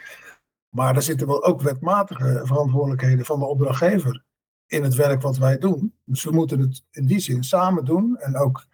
Maar 0.68 0.97
er 0.97 1.02
zitten 1.02 1.26
wel 1.26 1.45
ook 1.45 1.62
wetmatige 1.62 2.40
verantwoordelijkheden 2.45 3.25
van 3.25 3.38
de 3.38 3.47
opdrachtgever 3.47 4.25
in 4.66 4.83
het 4.83 4.95
werk 4.95 5.23
wat 5.23 5.37
wij 5.37 5.59
doen. 5.59 5.95
Dus 6.04 6.25
we 6.25 6.30
moeten 6.30 6.61
het 6.61 6.85
in 6.90 7.07
die 7.07 7.21
zin 7.21 7.45
samen 7.45 7.85
doen 7.85 8.16
en 8.16 8.37
ook 8.37 8.66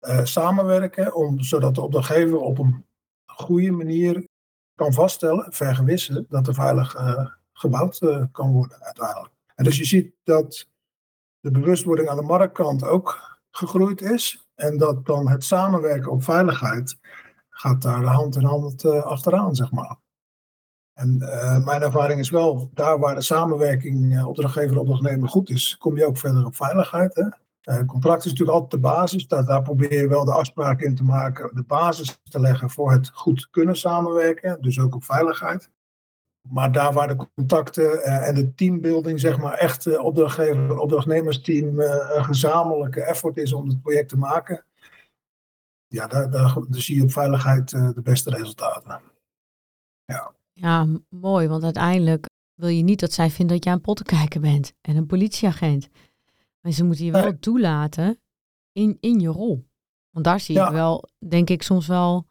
uh, 0.00 0.24
samenwerken, 0.24 1.14
om, 1.14 1.40
zodat 1.40 1.74
de 1.74 1.80
opdrachtgever 1.80 2.38
op 2.38 2.58
een 2.58 2.86
goede 3.26 3.70
manier 3.70 4.26
kan 4.74 4.92
vaststellen, 4.92 5.52
vergewissen, 5.52 6.26
dat 6.28 6.46
er 6.46 6.54
veilig 6.54 6.96
uh, 6.96 7.26
gebouwd 7.52 7.98
kan 8.32 8.52
worden 8.52 8.82
uiteindelijk. 8.82 9.34
En 9.54 9.64
dus 9.64 9.78
je 9.78 9.84
ziet 9.84 10.12
dat 10.24 10.66
de 11.42 11.50
bewustwording 11.50 12.08
aan 12.08 12.16
de 12.16 12.22
marktkant 12.22 12.84
ook 12.84 13.38
gegroeid 13.50 14.00
is 14.00 14.46
en 14.54 14.78
dat 14.78 15.06
dan 15.06 15.28
het 15.28 15.44
samenwerken 15.44 16.10
op 16.10 16.24
veiligheid 16.24 16.98
gaat 17.50 17.82
daar 17.82 18.04
hand 18.04 18.36
in 18.36 18.44
hand 18.44 18.84
achteraan, 18.84 19.54
zeg 19.54 19.70
maar. 19.70 19.96
En 20.92 21.16
uh, 21.20 21.64
mijn 21.64 21.82
ervaring 21.82 22.20
is 22.20 22.30
wel, 22.30 22.70
daar 22.74 22.98
waar 22.98 23.14
de 23.14 23.22
samenwerking 23.22 24.14
uh, 24.14 24.28
opdrachtgever-opdrachtnemer 24.28 25.28
goed 25.28 25.50
is, 25.50 25.76
kom 25.78 25.96
je 25.96 26.06
ook 26.06 26.18
verder 26.18 26.46
op 26.46 26.56
veiligheid. 26.56 27.14
Hè? 27.14 27.84
Contract 27.86 28.24
is 28.24 28.30
natuurlijk 28.30 28.58
altijd 28.58 28.82
de 28.82 28.88
basis. 28.88 29.26
Daar, 29.26 29.44
daar, 29.44 29.62
probeer 29.62 30.00
je 30.00 30.08
wel 30.08 30.24
de 30.24 30.32
afspraken 30.32 30.86
in 30.86 30.94
te 30.94 31.04
maken, 31.04 31.54
de 31.54 31.62
basis 31.62 32.18
te 32.22 32.40
leggen 32.40 32.70
voor 32.70 32.92
het 32.92 33.10
goed 33.12 33.50
kunnen 33.50 33.76
samenwerken, 33.76 34.62
dus 34.62 34.80
ook 34.80 34.94
op 34.94 35.04
veiligheid. 35.04 35.70
Maar 36.48 36.72
daar 36.72 36.92
waar 36.92 37.08
de 37.08 37.26
contacten 37.34 38.02
en 38.02 38.34
de 38.34 38.54
teambuilding, 38.54 39.20
zeg 39.20 39.38
maar, 39.38 39.52
echt 39.52 39.98
opdrachtgever-opdrachtnemersteam 39.98 41.80
een 41.80 42.24
gezamenlijke 42.24 43.02
effort 43.02 43.36
is 43.36 43.52
om 43.52 43.68
het 43.68 43.82
project 43.82 44.08
te 44.08 44.18
maken, 44.18 44.64
ja, 45.86 46.06
daar, 46.06 46.30
daar, 46.30 46.54
daar 46.68 46.80
zie 46.80 46.96
je 46.96 47.02
op 47.02 47.12
veiligheid 47.12 47.70
de 47.70 48.00
beste 48.02 48.30
resultaten. 48.30 49.00
Ja. 50.04 50.34
Ja, 50.52 50.86
mooi, 51.08 51.48
want 51.48 51.64
uiteindelijk 51.64 52.26
wil 52.54 52.68
je 52.68 52.82
niet 52.82 53.00
dat 53.00 53.12
zij 53.12 53.30
vinden 53.30 53.56
dat 53.56 53.64
jij 53.64 53.72
een 53.72 53.80
pottenkijker 53.80 54.40
bent 54.40 54.72
en 54.80 54.96
een 54.96 55.06
politieagent. 55.06 55.88
Maar 56.60 56.72
ze 56.72 56.84
moeten 56.84 57.04
je 57.04 57.12
wel 57.12 57.38
toelaten 57.38 58.20
in, 58.72 58.96
in 59.00 59.20
je 59.20 59.28
rol. 59.28 59.68
Want 60.10 60.24
daar 60.24 60.40
zie 60.40 60.54
ja. 60.54 60.66
ik 60.66 60.72
wel, 60.72 61.08
denk 61.28 61.50
ik, 61.50 61.62
soms 61.62 61.86
wel 61.86 62.26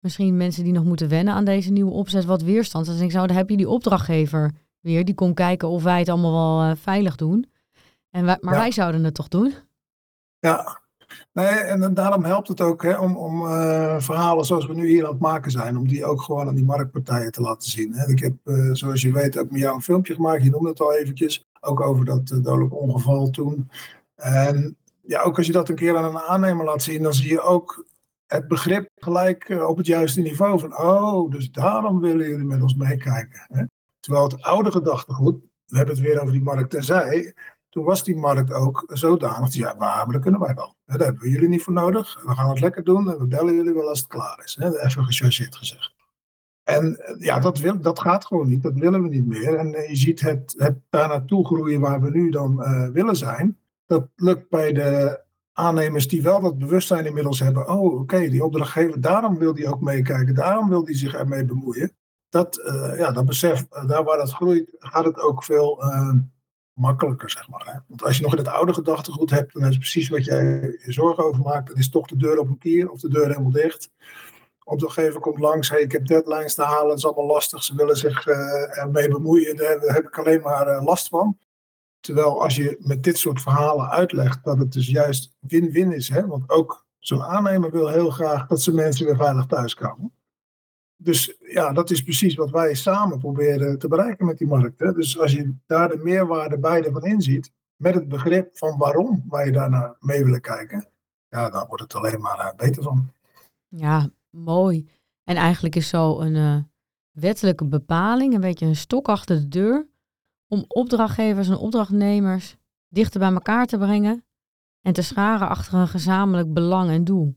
misschien 0.00 0.36
mensen 0.36 0.64
die 0.64 0.72
nog 0.72 0.84
moeten 0.84 1.08
wennen 1.08 1.34
aan 1.34 1.44
deze 1.44 1.70
nieuwe 1.70 1.92
opzet 1.92 2.24
wat 2.24 2.42
weerstand. 2.42 2.86
Dan 2.86 2.96
denk 2.96 3.10
ik, 3.10 3.16
zo, 3.16 3.26
dan 3.26 3.36
heb 3.36 3.48
je 3.48 3.56
die 3.56 3.68
opdrachtgever 3.68 4.52
weer, 4.80 5.04
die 5.04 5.14
komt 5.14 5.34
kijken 5.34 5.68
of 5.68 5.82
wij 5.82 5.98
het 5.98 6.08
allemaal 6.08 6.32
wel 6.32 6.70
uh, 6.70 6.76
veilig 6.76 7.16
doen. 7.16 7.50
En 8.10 8.24
wij, 8.24 8.38
maar 8.40 8.54
ja. 8.54 8.60
wij 8.60 8.70
zouden 8.70 9.04
het 9.04 9.14
toch 9.14 9.28
doen? 9.28 9.54
Ja, 10.38 10.80
Nee, 11.32 11.46
en 11.46 11.94
daarom 11.94 12.24
helpt 12.24 12.48
het 12.48 12.60
ook 12.60 12.82
hè, 12.82 12.98
om, 12.98 13.16
om 13.16 13.42
uh, 13.42 14.00
verhalen 14.00 14.44
zoals 14.44 14.66
we 14.66 14.74
nu 14.74 14.88
hier 14.88 15.04
aan 15.04 15.12
het 15.12 15.20
maken 15.20 15.50
zijn, 15.50 15.76
om 15.76 15.88
die 15.88 16.04
ook 16.04 16.22
gewoon 16.22 16.48
aan 16.48 16.54
die 16.54 16.64
marktpartijen 16.64 17.32
te 17.32 17.40
laten 17.40 17.70
zien. 17.70 17.92
Hè. 17.92 18.10
Ik 18.10 18.18
heb, 18.18 18.32
uh, 18.44 18.70
zoals 18.72 19.02
je 19.02 19.12
weet, 19.12 19.38
ook 19.38 19.50
met 19.50 19.60
jou 19.60 19.74
een 19.74 19.82
filmpje 19.82 20.14
gemaakt, 20.14 20.44
je 20.44 20.50
noemde 20.50 20.68
het 20.68 20.80
al 20.80 20.94
eventjes, 20.94 21.46
ook 21.60 21.80
over 21.80 22.04
dat 22.04 22.26
dodelijk 22.26 22.74
ongeval 22.74 23.30
toen. 23.30 23.70
En 24.14 24.76
ja, 25.00 25.22
ook 25.22 25.36
als 25.36 25.46
je 25.46 25.52
dat 25.52 25.68
een 25.68 25.74
keer 25.74 25.96
aan 25.96 26.04
een 26.04 26.18
aannemer 26.18 26.64
laat 26.64 26.82
zien, 26.82 27.02
dan 27.02 27.14
zie 27.14 27.30
je 27.30 27.40
ook 27.40 27.84
het 28.28 28.48
begrip 28.48 28.88
gelijk 28.96 29.48
op 29.68 29.76
het 29.76 29.86
juiste 29.86 30.20
niveau 30.20 30.58
van, 30.58 30.78
oh, 30.78 31.30
dus 31.30 31.50
daarom 31.50 32.00
willen 32.00 32.28
jullie 32.28 32.46
met 32.46 32.62
ons 32.62 32.74
meekijken. 32.74 33.70
Terwijl 34.00 34.24
het 34.24 34.42
oude 34.42 34.70
gedachtegoed, 34.70 35.40
we 35.66 35.76
hebben 35.76 35.94
het 35.94 36.04
weer 36.04 36.20
over 36.20 36.32
die 36.32 36.42
markt 36.42 36.70
terzij, 36.70 37.34
toen 37.68 37.84
was 37.84 38.04
die 38.04 38.16
markt 38.16 38.52
ook 38.52 38.84
zodanig, 38.86 39.54
ja, 39.54 39.74
maar 39.78 40.06
dat 40.12 40.22
kunnen 40.22 40.40
wij 40.40 40.54
wel. 40.54 40.74
Daar 40.84 40.98
hebben 40.98 41.22
we 41.22 41.30
jullie 41.30 41.48
niet 41.48 41.62
voor 41.62 41.72
nodig. 41.72 42.22
We 42.24 42.34
gaan 42.34 42.48
het 42.48 42.60
lekker 42.60 42.84
doen 42.84 43.10
en 43.10 43.18
we 43.18 43.26
bellen 43.26 43.54
jullie 43.54 43.74
wel 43.74 43.88
als 43.88 43.98
het 43.98 44.08
klaar 44.08 44.40
is. 44.44 44.58
Even 44.58 45.04
gechargeerd 45.04 45.56
gezegd. 45.56 45.94
En 46.64 47.16
ja, 47.18 47.40
dat, 47.40 47.58
wil, 47.58 47.80
dat 47.80 48.00
gaat 48.00 48.26
gewoon 48.26 48.48
niet. 48.48 48.62
Dat 48.62 48.74
willen 48.74 49.02
we 49.02 49.08
niet 49.08 49.26
meer. 49.26 49.54
En 49.54 49.68
je 49.68 49.96
ziet 49.96 50.20
het, 50.20 50.54
het 50.56 50.78
daar 50.90 51.08
naartoe 51.08 51.46
groeien 51.46 51.80
waar 51.80 52.00
we 52.00 52.10
nu 52.10 52.30
dan 52.30 52.56
willen 52.92 53.16
zijn. 53.16 53.58
Dat 53.86 54.08
lukt 54.16 54.48
bij 54.48 54.72
de 54.72 55.20
aannemers 55.58 56.08
die 56.08 56.22
wel 56.22 56.40
dat 56.40 56.58
bewustzijn 56.58 57.06
inmiddels 57.06 57.40
hebben. 57.40 57.68
Oh, 57.68 58.00
oké, 58.00 58.28
die 58.28 58.44
opdrachtgever, 58.44 59.00
daarom 59.00 59.38
wil 59.38 59.54
die 59.54 59.68
ook 59.68 59.80
meekijken. 59.80 60.34
Daarom 60.34 60.68
wil 60.68 60.84
die 60.84 60.96
zich 60.96 61.14
ermee 61.14 61.44
bemoeien. 61.44 61.96
Dat, 62.28 62.58
uh, 62.58 62.98
ja, 62.98 63.12
dat 63.12 63.26
besef, 63.26 63.66
uh, 63.72 63.88
daar 63.88 64.04
waar 64.04 64.16
dat 64.16 64.32
groeit, 64.32 64.76
gaat 64.78 65.04
het 65.04 65.20
ook 65.20 65.44
veel 65.44 65.82
makkelijker, 66.72 67.30
zeg 67.30 67.48
maar. 67.48 67.66
Hè? 67.66 67.78
Want 67.86 68.04
als 68.04 68.16
je 68.16 68.22
nog 68.22 68.32
in 68.32 68.38
het 68.38 68.48
oude 68.48 68.74
gedachtegoed 68.74 69.30
hebt, 69.30 69.52
dan 69.52 69.68
is 69.68 69.76
precies 69.76 70.08
wat 70.08 70.24
jij 70.24 70.44
je 70.84 70.92
zorgen 70.92 71.24
over 71.24 71.42
maakt. 71.42 71.68
Dan 71.68 71.76
is 71.76 71.90
toch 71.90 72.06
de 72.06 72.16
deur 72.16 72.38
op 72.38 72.48
een 72.48 72.58
kier 72.58 72.90
of 72.90 73.00
de 73.00 73.08
deur 73.08 73.26
helemaal 73.26 73.50
dicht. 73.50 73.90
Opdrachtgever 74.64 75.20
komt 75.20 75.38
langs, 75.38 75.70
hey, 75.70 75.80
ik 75.80 75.92
heb 75.92 76.06
deadlines 76.06 76.54
te 76.54 76.62
halen, 76.62 76.88
het 76.88 76.98
is 76.98 77.04
allemaal 77.04 77.26
lastig. 77.26 77.62
Ze 77.62 77.74
willen 77.74 77.96
zich 77.96 78.26
ermee 78.26 79.08
bemoeien, 79.08 79.56
daar 79.56 79.80
heb 79.80 80.06
ik 80.06 80.18
alleen 80.18 80.40
maar 80.40 80.82
last 80.82 81.08
van. 81.08 81.38
Terwijl 82.00 82.42
als 82.42 82.56
je 82.56 82.76
met 82.80 83.02
dit 83.02 83.18
soort 83.18 83.40
verhalen 83.40 83.88
uitlegt 83.88 84.44
dat 84.44 84.58
het 84.58 84.72
dus 84.72 84.86
juist 84.86 85.36
win-win 85.40 85.92
is. 85.92 86.08
Hè? 86.08 86.26
Want 86.26 86.50
ook 86.50 86.86
zo'n 86.98 87.22
aannemer 87.22 87.70
wil 87.70 87.88
heel 87.88 88.10
graag 88.10 88.46
dat 88.46 88.62
zijn 88.62 88.76
mensen 88.76 89.06
weer 89.06 89.16
veilig 89.16 89.46
thuiskomen. 89.46 90.12
Dus 90.96 91.36
ja, 91.40 91.72
dat 91.72 91.90
is 91.90 92.02
precies 92.02 92.34
wat 92.34 92.50
wij 92.50 92.74
samen 92.74 93.18
proberen 93.18 93.78
te 93.78 93.88
bereiken 93.88 94.26
met 94.26 94.38
die 94.38 94.46
markt. 94.46 94.80
Hè. 94.80 94.92
Dus 94.92 95.18
als 95.18 95.32
je 95.32 95.54
daar 95.66 95.88
de 95.88 95.96
meerwaarde 95.96 96.58
beide 96.58 96.92
van 96.92 97.04
inziet, 97.04 97.52
met 97.76 97.94
het 97.94 98.08
begrip 98.08 98.58
van 98.58 98.78
waarom 98.78 99.24
wij 99.28 99.50
daar 99.50 99.70
naar 99.70 99.96
mee 100.00 100.24
willen 100.24 100.40
kijken, 100.40 100.88
ja, 101.28 101.50
dan 101.50 101.66
wordt 101.66 101.82
het 101.82 101.94
alleen 101.94 102.20
maar 102.20 102.38
uh, 102.38 102.54
beter 102.56 102.82
van. 102.82 103.12
Ja, 103.68 104.10
mooi. 104.30 104.88
En 105.24 105.36
eigenlijk 105.36 105.76
is 105.76 105.88
zo 105.88 106.20
een 106.20 106.34
uh, 106.34 106.56
wettelijke 107.10 107.64
bepaling, 107.64 108.34
een 108.34 108.40
beetje 108.40 108.66
een 108.66 108.76
stok 108.76 109.08
achter 109.08 109.36
de 109.36 109.48
deur, 109.48 109.86
om 110.48 110.64
opdrachtgevers 110.68 111.48
en 111.48 111.56
opdrachtnemers 111.56 112.56
dichter 112.88 113.20
bij 113.20 113.32
elkaar 113.32 113.66
te 113.66 113.78
brengen 113.78 114.24
en 114.82 114.92
te 114.92 115.02
scharen 115.02 115.48
achter 115.48 115.74
een 115.74 115.88
gezamenlijk 115.88 116.52
belang 116.52 116.90
en 116.90 117.04
doel. 117.04 117.36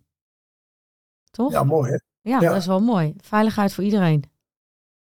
Toch? 1.32 1.52
Ja, 1.52 1.64
mooi 1.64 1.92
hè? 1.92 1.98
Ja, 2.30 2.40
ja, 2.42 2.50
dat 2.50 2.58
is 2.58 2.66
wel 2.66 2.82
mooi. 2.82 3.14
Veiligheid 3.18 3.74
voor 3.74 3.84
iedereen. 3.84 4.24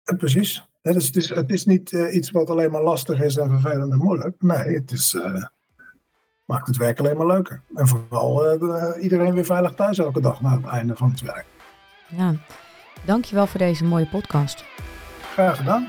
Ja, 0.03 0.17
precies. 0.17 0.69
Ja, 0.83 0.93
dus 0.93 1.07
het, 1.07 1.17
is, 1.17 1.29
het 1.29 1.51
is 1.51 1.65
niet 1.65 1.93
uh, 1.93 2.15
iets 2.15 2.31
wat 2.31 2.51
alleen 2.51 2.71
maar 2.71 2.83
lastig 2.83 3.21
is 3.21 3.37
en 3.37 3.49
vervelend 3.51 3.93
en 3.93 3.99
moeilijk. 3.99 4.43
Nee, 4.43 4.75
het 4.75 4.91
is, 4.91 5.15
uh, 5.15 5.45
maakt 6.45 6.67
het 6.67 6.77
werk 6.77 6.99
alleen 6.99 7.17
maar 7.17 7.27
leuker. 7.27 7.63
En 7.75 7.89
vooral 7.89 8.63
uh, 8.63 9.03
iedereen 9.03 9.35
weer 9.35 9.45
veilig 9.45 9.75
thuis 9.75 9.99
elke 9.99 10.21
dag 10.21 10.41
na 10.41 10.57
het 10.57 10.67
einde 10.67 10.97
van 10.97 11.11
het 11.11 11.21
werk. 11.21 11.47
Ja, 12.09 12.35
dankjewel 13.05 13.47
voor 13.47 13.59
deze 13.59 13.85
mooie 13.85 14.09
podcast. 14.09 14.65
Graag 15.21 15.57
gedaan. 15.57 15.89